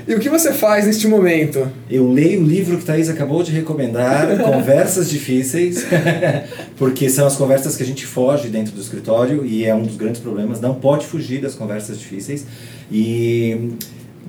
[0.06, 1.68] e o que você faz neste momento?
[1.90, 5.84] Eu leio o livro que Thaís acabou de recomendar, Conversas Difíceis,
[6.78, 9.96] porque são as conversas que a gente foge dentro do escritório e é um dos
[9.96, 10.60] grandes problemas.
[10.60, 12.46] Não pode fugir das conversas difíceis.
[12.90, 13.72] E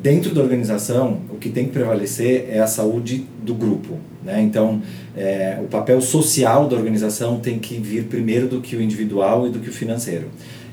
[0.01, 3.99] dentro da organização, o que tem que prevalecer é a saúde do grupo.
[4.23, 4.41] Né?
[4.41, 4.81] Então,
[5.15, 9.51] é, o papel social da organização tem que vir primeiro do que o individual e
[9.51, 10.25] do que o financeiro.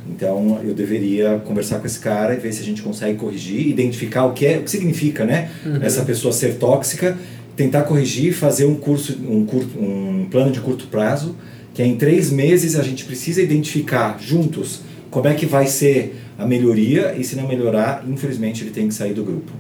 [0.09, 4.25] Então eu deveria conversar com esse cara e ver se a gente consegue corrigir, identificar
[4.25, 5.51] o que é, o que significa, né?
[5.83, 7.17] Essa pessoa ser tóxica,
[7.55, 11.37] tentar corrigir, fazer um curso, um curto, um plano de curto prazo,
[11.75, 14.81] que é em três meses a gente precisa identificar juntos
[15.11, 18.95] como é que vai ser a melhoria e se não melhorar, infelizmente ele tem que
[18.95, 19.53] sair do grupo.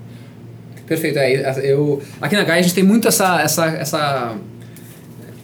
[0.87, 1.19] Perfeito.
[1.19, 4.37] É, eu, aqui na Gaia a gente tem muito essa, essa, essa,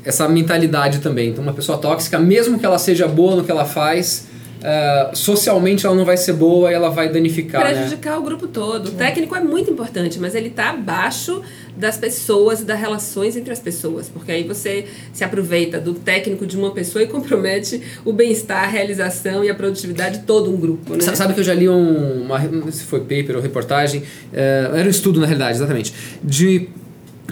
[0.05, 1.31] essa mentalidade também.
[1.31, 4.27] Então, uma pessoa tóxica, mesmo que ela seja boa no que ela faz,
[4.65, 7.63] uh, socialmente ela não vai ser boa e ela vai danificar.
[7.63, 8.19] Prejudicar né?
[8.19, 8.89] o grupo todo.
[8.89, 11.43] O técnico é muito importante, mas ele está abaixo
[11.77, 16.47] das pessoas e das relações entre as pessoas, porque aí você se aproveita do técnico
[16.47, 20.57] de uma pessoa e compromete o bem-estar, a realização e a produtividade de todo um
[20.57, 20.95] grupo.
[20.95, 21.01] Né?
[21.01, 24.77] Sabe que eu já li um, uma, não sei se foi paper ou reportagem, uh,
[24.77, 25.93] era um estudo na realidade, exatamente,
[26.23, 26.69] de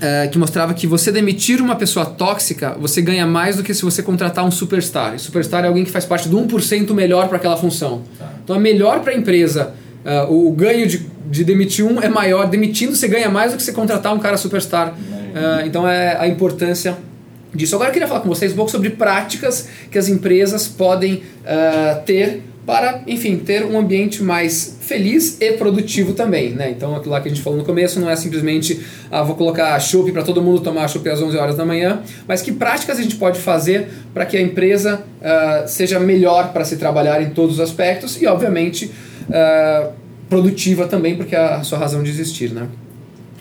[0.03, 3.83] Uh, que mostrava que você demitir uma pessoa tóxica, você ganha mais do que se
[3.83, 5.15] você contratar um superstar.
[5.15, 8.03] E superstar é alguém que faz parte do 1% melhor para aquela função.
[8.19, 8.33] Tá.
[8.43, 9.73] Então é melhor para a empresa,
[10.05, 12.49] uh, o ganho de, de demitir um é maior.
[12.49, 14.89] Demitindo você ganha mais do que você contratar um cara superstar.
[14.89, 16.99] Uh, então é a importância
[17.55, 17.77] disso.
[17.77, 21.23] Agora eu queria falar com vocês um pouco sobre práticas que as empresas podem
[22.07, 26.71] ter para, enfim, ter um ambiente mais feliz e produtivo também, né?
[26.71, 29.79] Então, aquilo lá que a gente falou no começo não é simplesmente, ah, vou colocar
[29.81, 33.03] chopp para todo mundo tomar chopp às 11 horas da manhã, mas que práticas a
[33.03, 37.57] gente pode fazer para que a empresa uh, seja melhor para se trabalhar em todos
[37.57, 38.87] os aspectos e, obviamente,
[39.29, 39.93] uh,
[40.29, 42.69] produtiva também, porque é a sua razão de existir, né?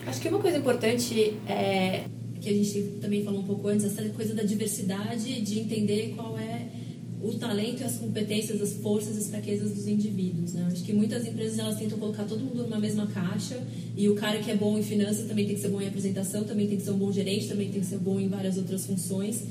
[0.06, 2.00] Acho que uma coisa importante é
[2.40, 6.36] que a gente também falou um pouco antes, essa coisa da diversidade, de entender qual
[6.36, 6.81] é
[7.22, 10.54] o talento as competências, as forças, as fraquezas dos indivíduos.
[10.54, 10.68] Né?
[10.70, 13.62] Acho que muitas empresas elas tentam colocar todo mundo numa mesma caixa
[13.96, 16.44] e o cara que é bom em finanças também tem que ser bom em apresentação,
[16.44, 18.84] também tem que ser um bom gerente, também tem que ser bom em várias outras
[18.84, 19.42] funções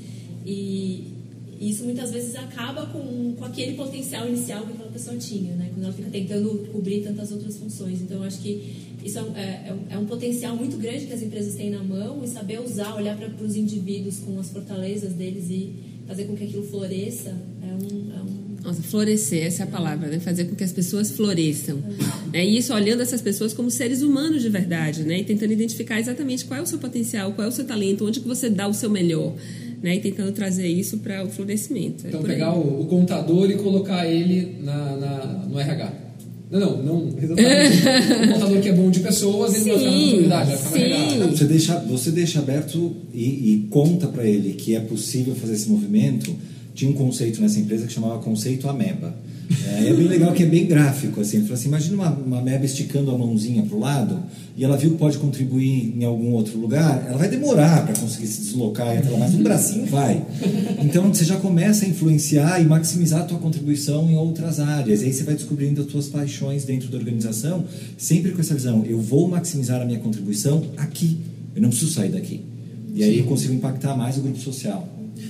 [0.44, 1.12] e
[1.60, 5.70] isso muitas vezes acaba com, com aquele potencial inicial que aquela pessoa tinha, né?
[5.72, 8.02] quando ela fica tentando cobrir tantas outras funções.
[8.02, 11.70] Então, acho que isso é, é, é um potencial muito grande que as empresas têm
[11.70, 16.24] na mão e saber usar, olhar para os indivíduos com as fortalezas deles e fazer
[16.24, 18.62] com que aquilo floresça é um, é um...
[18.62, 20.20] Nossa, florescer, essa é a palavra, né?
[20.20, 21.82] Fazer com que as pessoas floresçam.
[22.32, 25.20] É isso, olhando essas pessoas como seres humanos de verdade, né?
[25.20, 28.20] E tentando identificar exatamente qual é o seu potencial, qual é o seu talento, onde
[28.20, 29.34] que você dá o seu melhor.
[29.82, 32.06] Né, e tentando trazer isso para o florescimento.
[32.06, 35.92] Então, é pegar o, o, contador e colocar ele na, na, no RH.
[36.52, 38.28] Não, não, não exatamente.
[38.28, 41.26] um contador que é bom de pessoas, ele sim, vai ficar vai RH.
[41.28, 45.68] Você deixa, você deixa aberto e, e conta para ele que é possível fazer esse
[45.70, 46.34] movimento.
[46.74, 49.14] Tinha um conceito nessa empresa que chamava conceito ameba.
[49.66, 51.20] É, é bem legal que é bem gráfico.
[51.20, 51.38] Assim.
[51.38, 54.22] Ele falou assim: imagina uma, uma ameba esticando a mãozinha para o lado
[54.56, 57.04] e ela viu que pode contribuir em algum outro lugar.
[57.08, 60.22] Ela vai demorar para conseguir se deslocar, e até lá, mas um bracinho vai.
[60.82, 65.02] Então você já começa a influenciar e maximizar a tua contribuição em outras áreas.
[65.02, 67.64] E aí você vai descobrindo as tuas paixões dentro da organização,
[67.96, 71.18] sempre com essa visão: eu vou maximizar a minha contribuição aqui.
[71.54, 72.40] Eu não preciso sair daqui.
[72.94, 74.86] E aí eu consigo impactar mais o grupo social.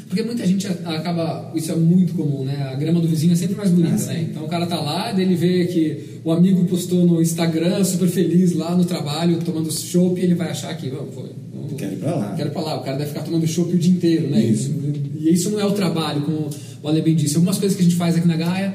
[0.08, 2.68] Porque muita gente acaba, isso é muito comum, né?
[2.70, 4.26] A grama do vizinho é sempre mais bonita, Ah, né?
[4.30, 8.52] Então o cara tá lá, ele vê que o amigo postou no Instagram, super feliz
[8.54, 11.30] lá no trabalho, tomando chopp, e ele vai achar que, vamos, foi.
[11.54, 12.34] vamos- Quero ir pra lá.
[12.36, 12.76] Quero ir pra lá.
[12.78, 14.44] O cara deve ficar tomando chopp o dia inteiro, né?
[14.44, 14.70] Isso.
[15.18, 16.50] E isso não é o trabalho, como
[16.82, 17.36] o Ale bem disse.
[17.36, 18.74] Algumas coisas que a gente faz aqui na Gaia,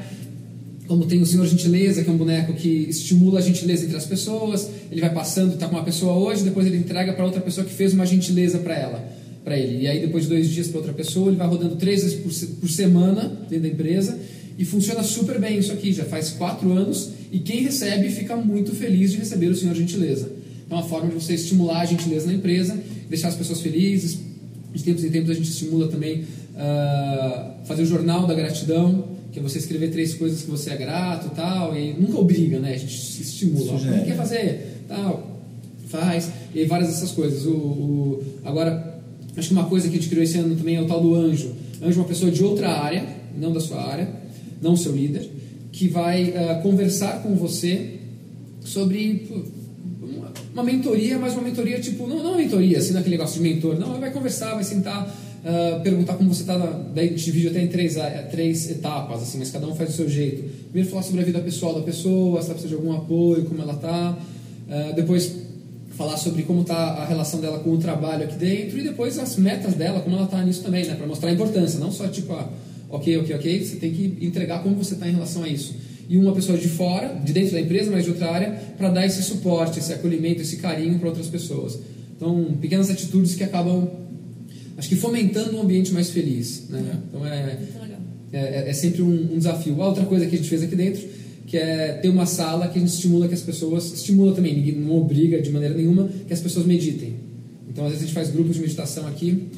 [0.86, 4.06] como tem o Senhor Gentileza, que é um boneco que estimula a gentileza entre as
[4.06, 7.64] pessoas, ele vai passando, tá com uma pessoa hoje, depois ele entrega para outra pessoa
[7.66, 9.04] que fez uma gentileza para ela,
[9.44, 9.82] para ele.
[9.84, 12.32] E aí depois de dois dias para outra pessoa, ele vai rodando três vezes por,
[12.32, 14.18] se- por semana dentro da empresa
[14.58, 15.92] e funciona super bem isso aqui.
[15.92, 20.30] Já faz quatro anos e quem recebe fica muito feliz de receber o Senhor Gentileza.
[20.66, 22.78] Então, é uma forma de você estimular a gentileza na empresa,
[23.08, 24.18] deixar as pessoas felizes.
[24.74, 26.24] De tempos em tempos a gente estimula também
[26.56, 30.76] ah, fazer o jornal da gratidão, que é você escrever três coisas que você é
[30.76, 32.74] grato tal, e nunca obriga, né?
[32.74, 33.72] A gente se estimula.
[33.72, 34.04] Ó, Sugere.
[34.04, 34.82] Quer fazer?
[34.88, 35.40] Tal,
[35.88, 37.46] faz, e várias dessas coisas.
[37.46, 38.97] O, o- agora,
[39.38, 41.14] acho que uma coisa que a gente criou esse ano também é o tal do
[41.14, 41.52] anjo.
[41.82, 43.06] Anjo é uma pessoa de outra área,
[43.38, 44.08] não da sua área,
[44.60, 45.28] não seu líder,
[45.70, 47.94] que vai ah, conversar com você
[48.60, 49.28] sobre
[50.02, 53.48] uma- uma mentoria, mas uma mentoria tipo, não, não uma mentoria, assim, naquele negócio de
[53.48, 55.06] mentor, não, ele vai conversar, vai sentar
[55.44, 56.56] uh, perguntar como você está,
[56.94, 60.08] daí divide até em três, uh, três etapas, assim, mas cada um faz do seu
[60.08, 60.42] jeito.
[60.64, 63.62] Primeiro falar sobre a vida pessoal da pessoa, se ela precisa de algum apoio, como
[63.62, 64.18] ela está.
[64.68, 65.47] Uh, depois
[65.98, 69.36] falar sobre como está a relação dela com o trabalho aqui dentro e depois as
[69.36, 70.94] metas dela, como ela está nisso também, né?
[70.94, 72.48] Para mostrar a importância, não só tipo, ah,
[72.88, 75.74] ok, ok, ok, você tem que entregar como você está em relação a isso.
[76.08, 79.04] E uma pessoa de fora, de dentro da empresa, mas de outra área, para dar
[79.04, 81.80] esse suporte, esse acolhimento, esse carinho para outras pessoas.
[82.16, 83.90] Então, pequenas atitudes que acabam,
[84.76, 86.68] acho que fomentando um ambiente mais feliz.
[86.70, 86.78] Né?
[86.78, 86.96] É.
[87.08, 87.58] Então, é,
[88.32, 89.82] é, é, sempre um, um desafio.
[89.82, 91.02] A outra coisa que a gente fez aqui dentro
[91.48, 94.74] que é ter uma sala que a gente estimula que as pessoas estimula também ninguém
[94.74, 97.14] não obriga de maneira nenhuma que as pessoas meditem.
[97.68, 99.48] Então às vezes a gente faz grupos de meditação aqui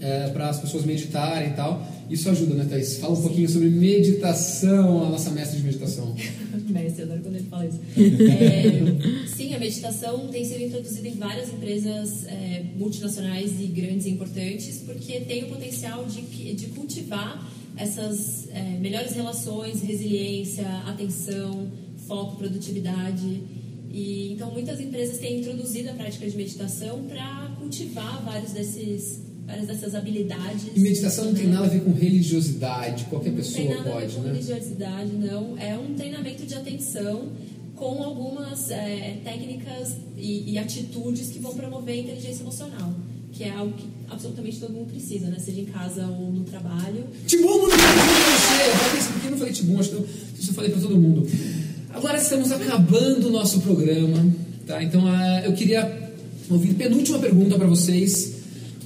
[0.00, 1.86] é, para as pessoas meditarem e tal.
[2.08, 2.98] Isso ajuda né Thaís?
[2.98, 6.14] fala um pouquinho sobre meditação a nossa mestra de meditação.
[6.68, 7.80] Mestre, adoro quando ele fala isso.
[7.96, 14.10] É, sim, a meditação tem sido introduzida em várias empresas é, multinacionais e grandes e
[14.10, 17.44] importantes porque tem o potencial de, de cultivar
[17.76, 21.70] essas é, melhores relações, resiliência, atenção,
[22.06, 23.42] foco, produtividade.
[23.90, 29.66] E, então, muitas empresas têm introduzido a prática de meditação para cultivar vários desses, várias
[29.66, 30.68] dessas habilidades.
[30.74, 33.68] E meditação não tem nada a ver com religiosidade, qualquer não pessoa pode.
[33.68, 34.32] Não tem nada a ver com né?
[34.32, 35.58] religiosidade, não.
[35.58, 37.28] É um treinamento de atenção
[37.74, 42.94] com algumas é, técnicas e, e atitudes que vão promover a inteligência emocional
[43.36, 45.38] que é algo que absolutamente todo mundo precisa, né?
[45.38, 47.04] Seja em casa ou no trabalho.
[47.26, 50.08] Tibum, não falei isso porque eu não falei Tibum, acho que eu,
[50.48, 51.28] eu falei para todo mundo.
[51.90, 54.26] Agora estamos acabando o nosso programa,
[54.66, 54.82] tá?
[54.82, 56.14] Então uh, eu queria
[56.48, 58.36] ouvir penúltima pergunta para vocês.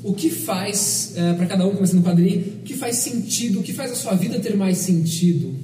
[0.03, 3.63] O que faz, uh, para cada um começando no quadrinho, o que faz sentido, o
[3.63, 5.55] que faz a sua vida ter mais sentido?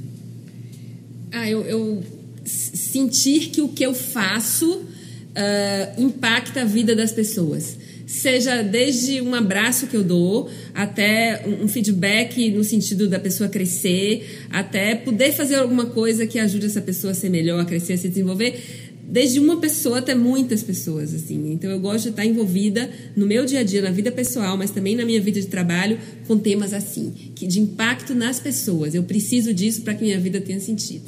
[1.32, 2.04] Ah, eu, eu
[2.44, 9.34] sentir que o que eu faço uh, impacta a vida das pessoas seja desde um
[9.34, 15.56] abraço que eu dou, até um feedback no sentido da pessoa crescer, até poder fazer
[15.56, 18.84] alguma coisa que ajude essa pessoa a ser melhor, a crescer, a se desenvolver.
[19.08, 21.52] Desde uma pessoa até muitas pessoas, assim.
[21.52, 24.70] Então eu gosto de estar envolvida no meu dia a dia, na vida pessoal, mas
[24.70, 28.94] também na minha vida de trabalho, com temas assim, que de impacto nas pessoas.
[28.94, 31.04] Eu preciso disso para que minha vida tenha sentido.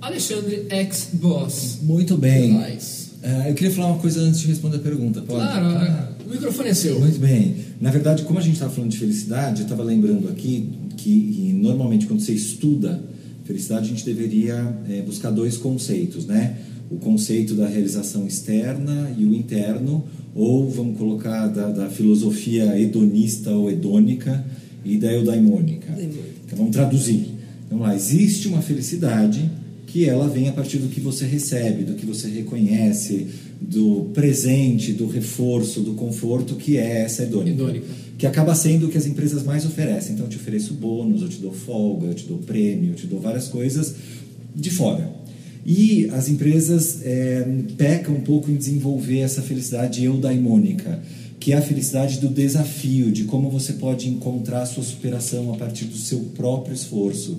[0.00, 1.80] Alexandre, ex-boss.
[1.82, 2.56] Muito bem.
[2.56, 5.20] Uh, eu queria falar uma coisa antes de responder a pergunta.
[5.20, 5.40] Pode?
[5.40, 6.17] Claro, claro.
[6.28, 7.00] O microfone é seu.
[7.00, 7.56] Muito bem.
[7.80, 12.06] Na verdade, como a gente estava falando de felicidade, eu estava lembrando aqui que, normalmente
[12.06, 13.02] quando você estuda
[13.44, 16.58] felicidade, a gente deveria é, buscar dois conceitos, né?
[16.90, 20.04] O conceito da realização externa e o interno,
[20.34, 24.44] ou vamos colocar da, da filosofia hedonista ou hedônica
[24.84, 25.94] e da eudaimônica.
[26.44, 27.26] Então vamos traduzir.
[27.66, 29.50] Então lá, existe uma felicidade
[29.88, 33.26] que ela vem a partir do que você recebe, do que você reconhece,
[33.58, 37.50] do presente, do reforço, do conforto, que é essa hedônica.
[37.50, 37.86] hedônica.
[38.18, 40.12] Que acaba sendo o que as empresas mais oferecem.
[40.12, 43.06] Então, eu te ofereço bônus, eu te dou folga, eu te dou prêmio, eu te
[43.06, 43.94] dou várias coisas
[44.54, 45.10] de fora.
[45.64, 47.46] E as empresas é,
[47.78, 51.00] pecam um pouco em desenvolver essa felicidade eudaimônica,
[51.40, 55.56] que é a felicidade do desafio, de como você pode encontrar a sua superação a
[55.56, 57.38] partir do seu próprio esforço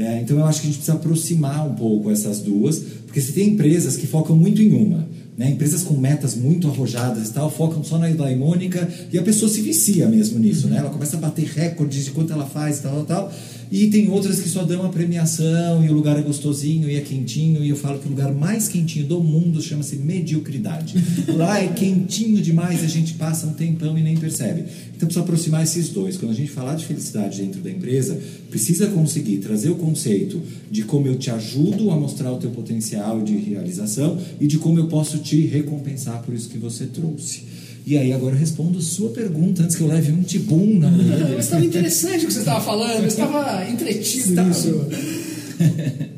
[0.00, 3.32] é, então eu acho que a gente precisa aproximar um pouco essas duas, porque você
[3.32, 5.08] tem empresas que focam muito em uma.
[5.36, 5.50] Né?
[5.50, 9.62] Empresas com metas muito arrojadas e tal, focam só na daimônica e a pessoa se
[9.62, 10.68] vicia mesmo nisso.
[10.68, 10.76] Né?
[10.78, 13.32] Ela começa a bater recordes de quanto ela faz e tal, tal, tal.
[13.70, 17.00] E tem outras que só dão a premiação e o lugar é gostosinho e é
[17.00, 17.64] quentinho.
[17.64, 20.94] E eu falo que o lugar mais quentinho do mundo chama-se mediocridade.
[21.32, 24.64] Lá é quentinho demais, a gente passa um tempão e nem percebe.
[24.96, 26.16] Então precisa aproximar esses dois.
[26.16, 30.82] Quando a gente falar de felicidade dentro da empresa, precisa conseguir trazer o conceito de
[30.82, 34.88] como eu te ajudo a mostrar o teu potencial de realização e de como eu
[34.88, 37.49] posso te recompensar por isso que você trouxe.
[37.86, 41.38] E aí agora eu respondo sua pergunta antes que eu leve um tibum na orelha.
[41.38, 44.48] estava interessante o que você estava falando, eu estava entretido estava.
[44.48, 44.86] nisso.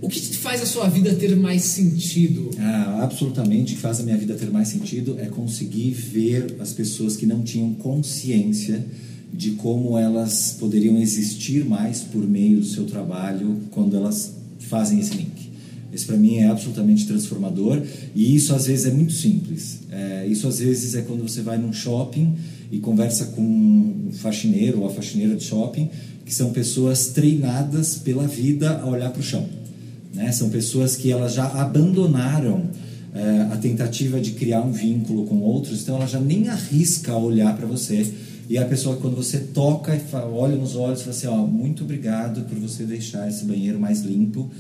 [0.02, 2.50] o que faz a sua vida ter mais sentido?
[2.58, 6.72] Ah, absolutamente, o que faz a minha vida ter mais sentido é conseguir ver as
[6.72, 8.84] pessoas que não tinham consciência
[9.32, 15.14] de como elas poderiam existir mais por meio do seu trabalho quando elas fazem esse
[15.14, 15.51] link.
[15.92, 17.82] Isso para mim é absolutamente transformador
[18.14, 19.80] e isso às vezes é muito simples.
[19.90, 22.34] É, isso às vezes é quando você vai num shopping
[22.70, 25.90] e conversa com um faxineiro ou a faxineira de shopping,
[26.24, 29.46] que são pessoas treinadas pela vida a olhar para o chão.
[30.14, 30.32] Né?
[30.32, 32.70] São pessoas que elas já abandonaram
[33.14, 37.54] é, a tentativa de criar um vínculo com outros, então ela já nem arrisca olhar
[37.54, 38.10] para você.
[38.48, 42.42] E a pessoa, quando você toca e olha nos olhos, fala assim: ó, muito obrigado
[42.42, 44.50] por você deixar esse banheiro mais limpo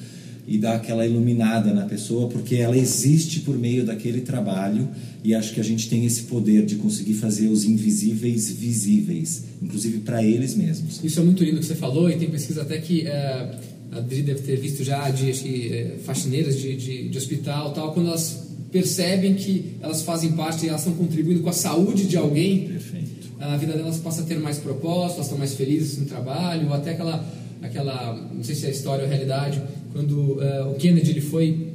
[0.46, 4.88] e dar aquela iluminada na pessoa, porque ela existe por meio daquele trabalho
[5.22, 9.98] e acho que a gente tem esse poder de conseguir fazer os invisíveis visíveis, inclusive
[9.98, 11.00] para eles mesmos.
[11.02, 13.58] Isso é muito lindo que você falou e tem pesquisa até que é,
[13.92, 17.72] a Adri deve ter visto já de acho que, é, faxineiras de, de, de hospital
[17.72, 22.06] tal, quando elas percebem que elas fazem parte e elas estão contribuindo com a saúde
[22.06, 23.28] de alguém, Perfeito.
[23.38, 26.74] a vida delas passa a ter mais propósito, elas estão mais felizes no trabalho, ou
[26.74, 27.24] até aquela,
[27.60, 29.62] aquela não sei se é história ou realidade,
[29.92, 31.68] quando uh, o Kennedy ele foi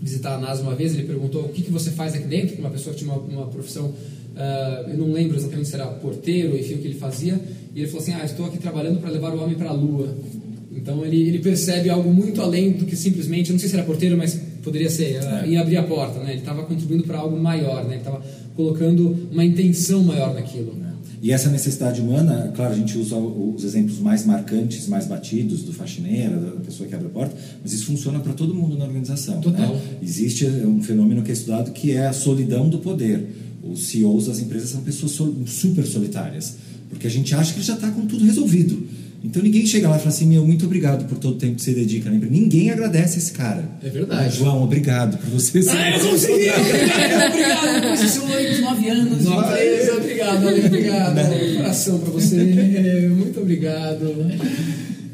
[0.00, 2.70] visitar a NASA uma vez, ele perguntou o que, que você faz aqui dentro, uma
[2.70, 6.74] pessoa que tinha uma, uma profissão, uh, eu não lembro exatamente se era porteiro, enfim,
[6.74, 7.40] o que ele fazia,
[7.74, 10.14] e ele falou assim, ah, estou aqui trabalhando para levar o homem para a Lua.
[10.72, 14.16] Então ele, ele percebe algo muito além do que simplesmente, não sei se era porteiro,
[14.16, 16.32] mas poderia ser, uh, em abrir a porta, né?
[16.32, 17.94] Ele estava contribuindo para algo maior, né?
[17.94, 18.22] Ele estava
[18.54, 20.83] colocando uma intenção maior naquilo.
[21.24, 25.72] E essa necessidade humana, claro, a gente usa os exemplos mais marcantes, mais batidos do
[25.72, 29.40] faxineiro, da pessoa que abre a porta, mas isso funciona para todo mundo na organização.
[29.40, 29.74] Total.
[29.74, 29.80] Né?
[30.02, 33.26] Existe um fenômeno que é estudado que é a solidão do poder.
[33.62, 35.12] Os CEOs das empresas são pessoas
[35.46, 36.56] super solitárias,
[36.90, 38.86] porque a gente acha que já está com tudo resolvido.
[39.24, 41.62] Então ninguém chega lá e fala assim, meu, muito obrigado por todo o tempo que
[41.62, 42.10] você dedica.
[42.10, 42.20] Né?
[42.30, 43.64] Ninguém agradece esse cara.
[43.82, 44.36] É verdade.
[44.36, 45.70] João, obrigado por você ser.
[45.70, 46.50] Ah, eu consegui!
[47.30, 48.28] obrigado por esse seu
[48.60, 49.24] nove anos.
[49.24, 51.56] Nove anos, obrigado, obrigado.
[51.56, 53.08] Coração pra você.
[53.16, 54.14] Muito obrigado.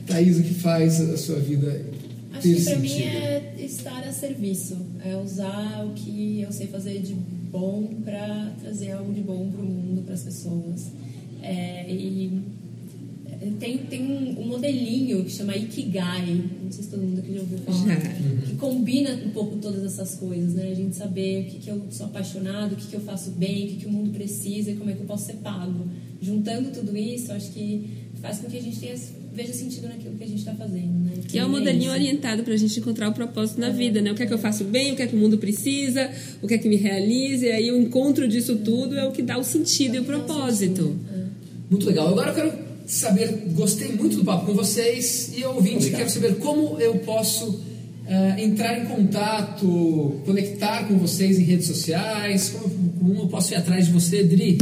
[0.09, 1.81] Thaís, o que faz a sua vida
[2.33, 4.77] Acho que pra mim é estar a serviço.
[5.05, 9.63] É usar o que eu sei fazer de bom para trazer algo de bom pro
[9.63, 10.91] mundo, para as pessoas.
[11.43, 12.43] É, e
[13.59, 17.41] tem, tem um, um, modelinho que chama Ikigai, não sei se todo mundo aqui já
[17.41, 17.97] ouviu falar,
[18.45, 20.71] que combina um pouco todas essas coisas, né?
[20.71, 23.65] A gente saber o que, que eu sou apaixonado, o que, que eu faço bem,
[23.65, 25.89] o que, que o mundo precisa e como é que eu posso ser pago.
[26.21, 27.89] Juntando tudo isso, acho que
[28.21, 28.95] faz com que a gente tenha,
[29.33, 31.13] veja sentido naquilo que a gente está fazendo, né?
[31.23, 33.73] Que, que é um modelinho é orientado para a gente encontrar o propósito na é.
[33.73, 34.13] vida, né?
[34.13, 36.11] O que é que eu faço bem, o que é que o mundo precisa,
[36.43, 39.23] o que é que me realiza, e aí o encontro disso tudo é o que
[39.23, 40.95] dá o sentido é e o propósito.
[41.11, 41.21] É.
[41.71, 42.09] Muito legal.
[42.09, 42.60] Agora eu quero
[42.91, 45.99] saber, gostei muito do papo com vocês e ouvinte, Obrigado.
[45.99, 52.51] quero saber como eu posso uh, entrar em contato, conectar com vocês em redes sociais,
[52.51, 54.59] como, como eu posso ir atrás de você, Dri?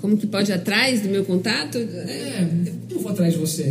[0.00, 1.76] Como que pode ir atrás do meu contato?
[1.76, 2.46] É,
[2.90, 3.64] eu vou atrás de você.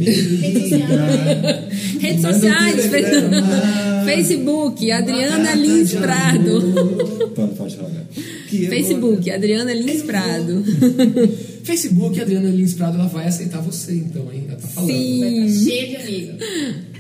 [2.00, 2.90] Redes sociais.
[4.06, 6.62] Facebook, Adriana Lins Prado.
[7.34, 8.06] Pode falar.
[8.48, 10.64] Facebook, Adriana Lins Prado.
[11.64, 14.44] Facebook, Adriana Lins Prado, ela vai aceitar você, então, hein?
[14.48, 14.90] Ela tá falando.
[14.90, 15.46] Sim.
[15.46, 16.36] Estar cheia de amigos.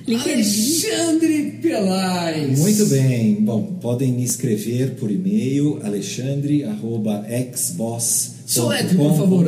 [0.07, 2.59] Alexandre Pelais.
[2.59, 3.36] Muito bem.
[3.41, 8.37] Bom, podem me escrever por e-mail alexandre@xboss.
[8.48, 9.45] Soletre, por favor.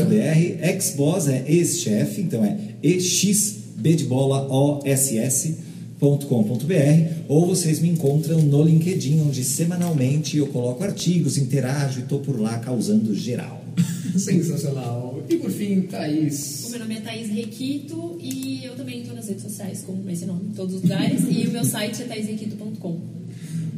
[0.80, 5.56] Xboss é ex-chefe, então é exb de bola oss
[6.00, 12.20] com.br ou vocês me encontram no LinkedIn, onde semanalmente eu coloco artigos, interajo e estou
[12.20, 13.64] por lá causando geral.
[14.18, 15.24] Sensacional.
[15.30, 16.66] E por fim, Thaís.
[16.68, 20.26] O meu nome é Thaís Requito e eu também estou nas redes sociais com esse
[20.26, 21.22] nome, em todos os lugares.
[21.30, 23.18] e o meu site é thaisrequito.com.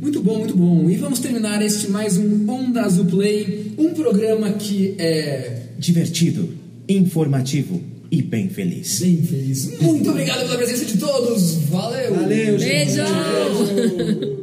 [0.02, 0.90] Muito bom, muito bom.
[0.90, 6.50] E vamos terminar este mais um Onda Azul Play, um programa que é divertido,
[6.90, 7.80] informativo
[8.10, 9.00] e bem feliz.
[9.00, 9.80] Bem feliz.
[9.80, 11.54] Muito obrigado pela presença de todos.
[11.70, 12.16] Valeu.
[12.16, 12.96] Valeu, gente.
[12.96, 13.04] Beijo.
[13.76, 14.41] Beijo.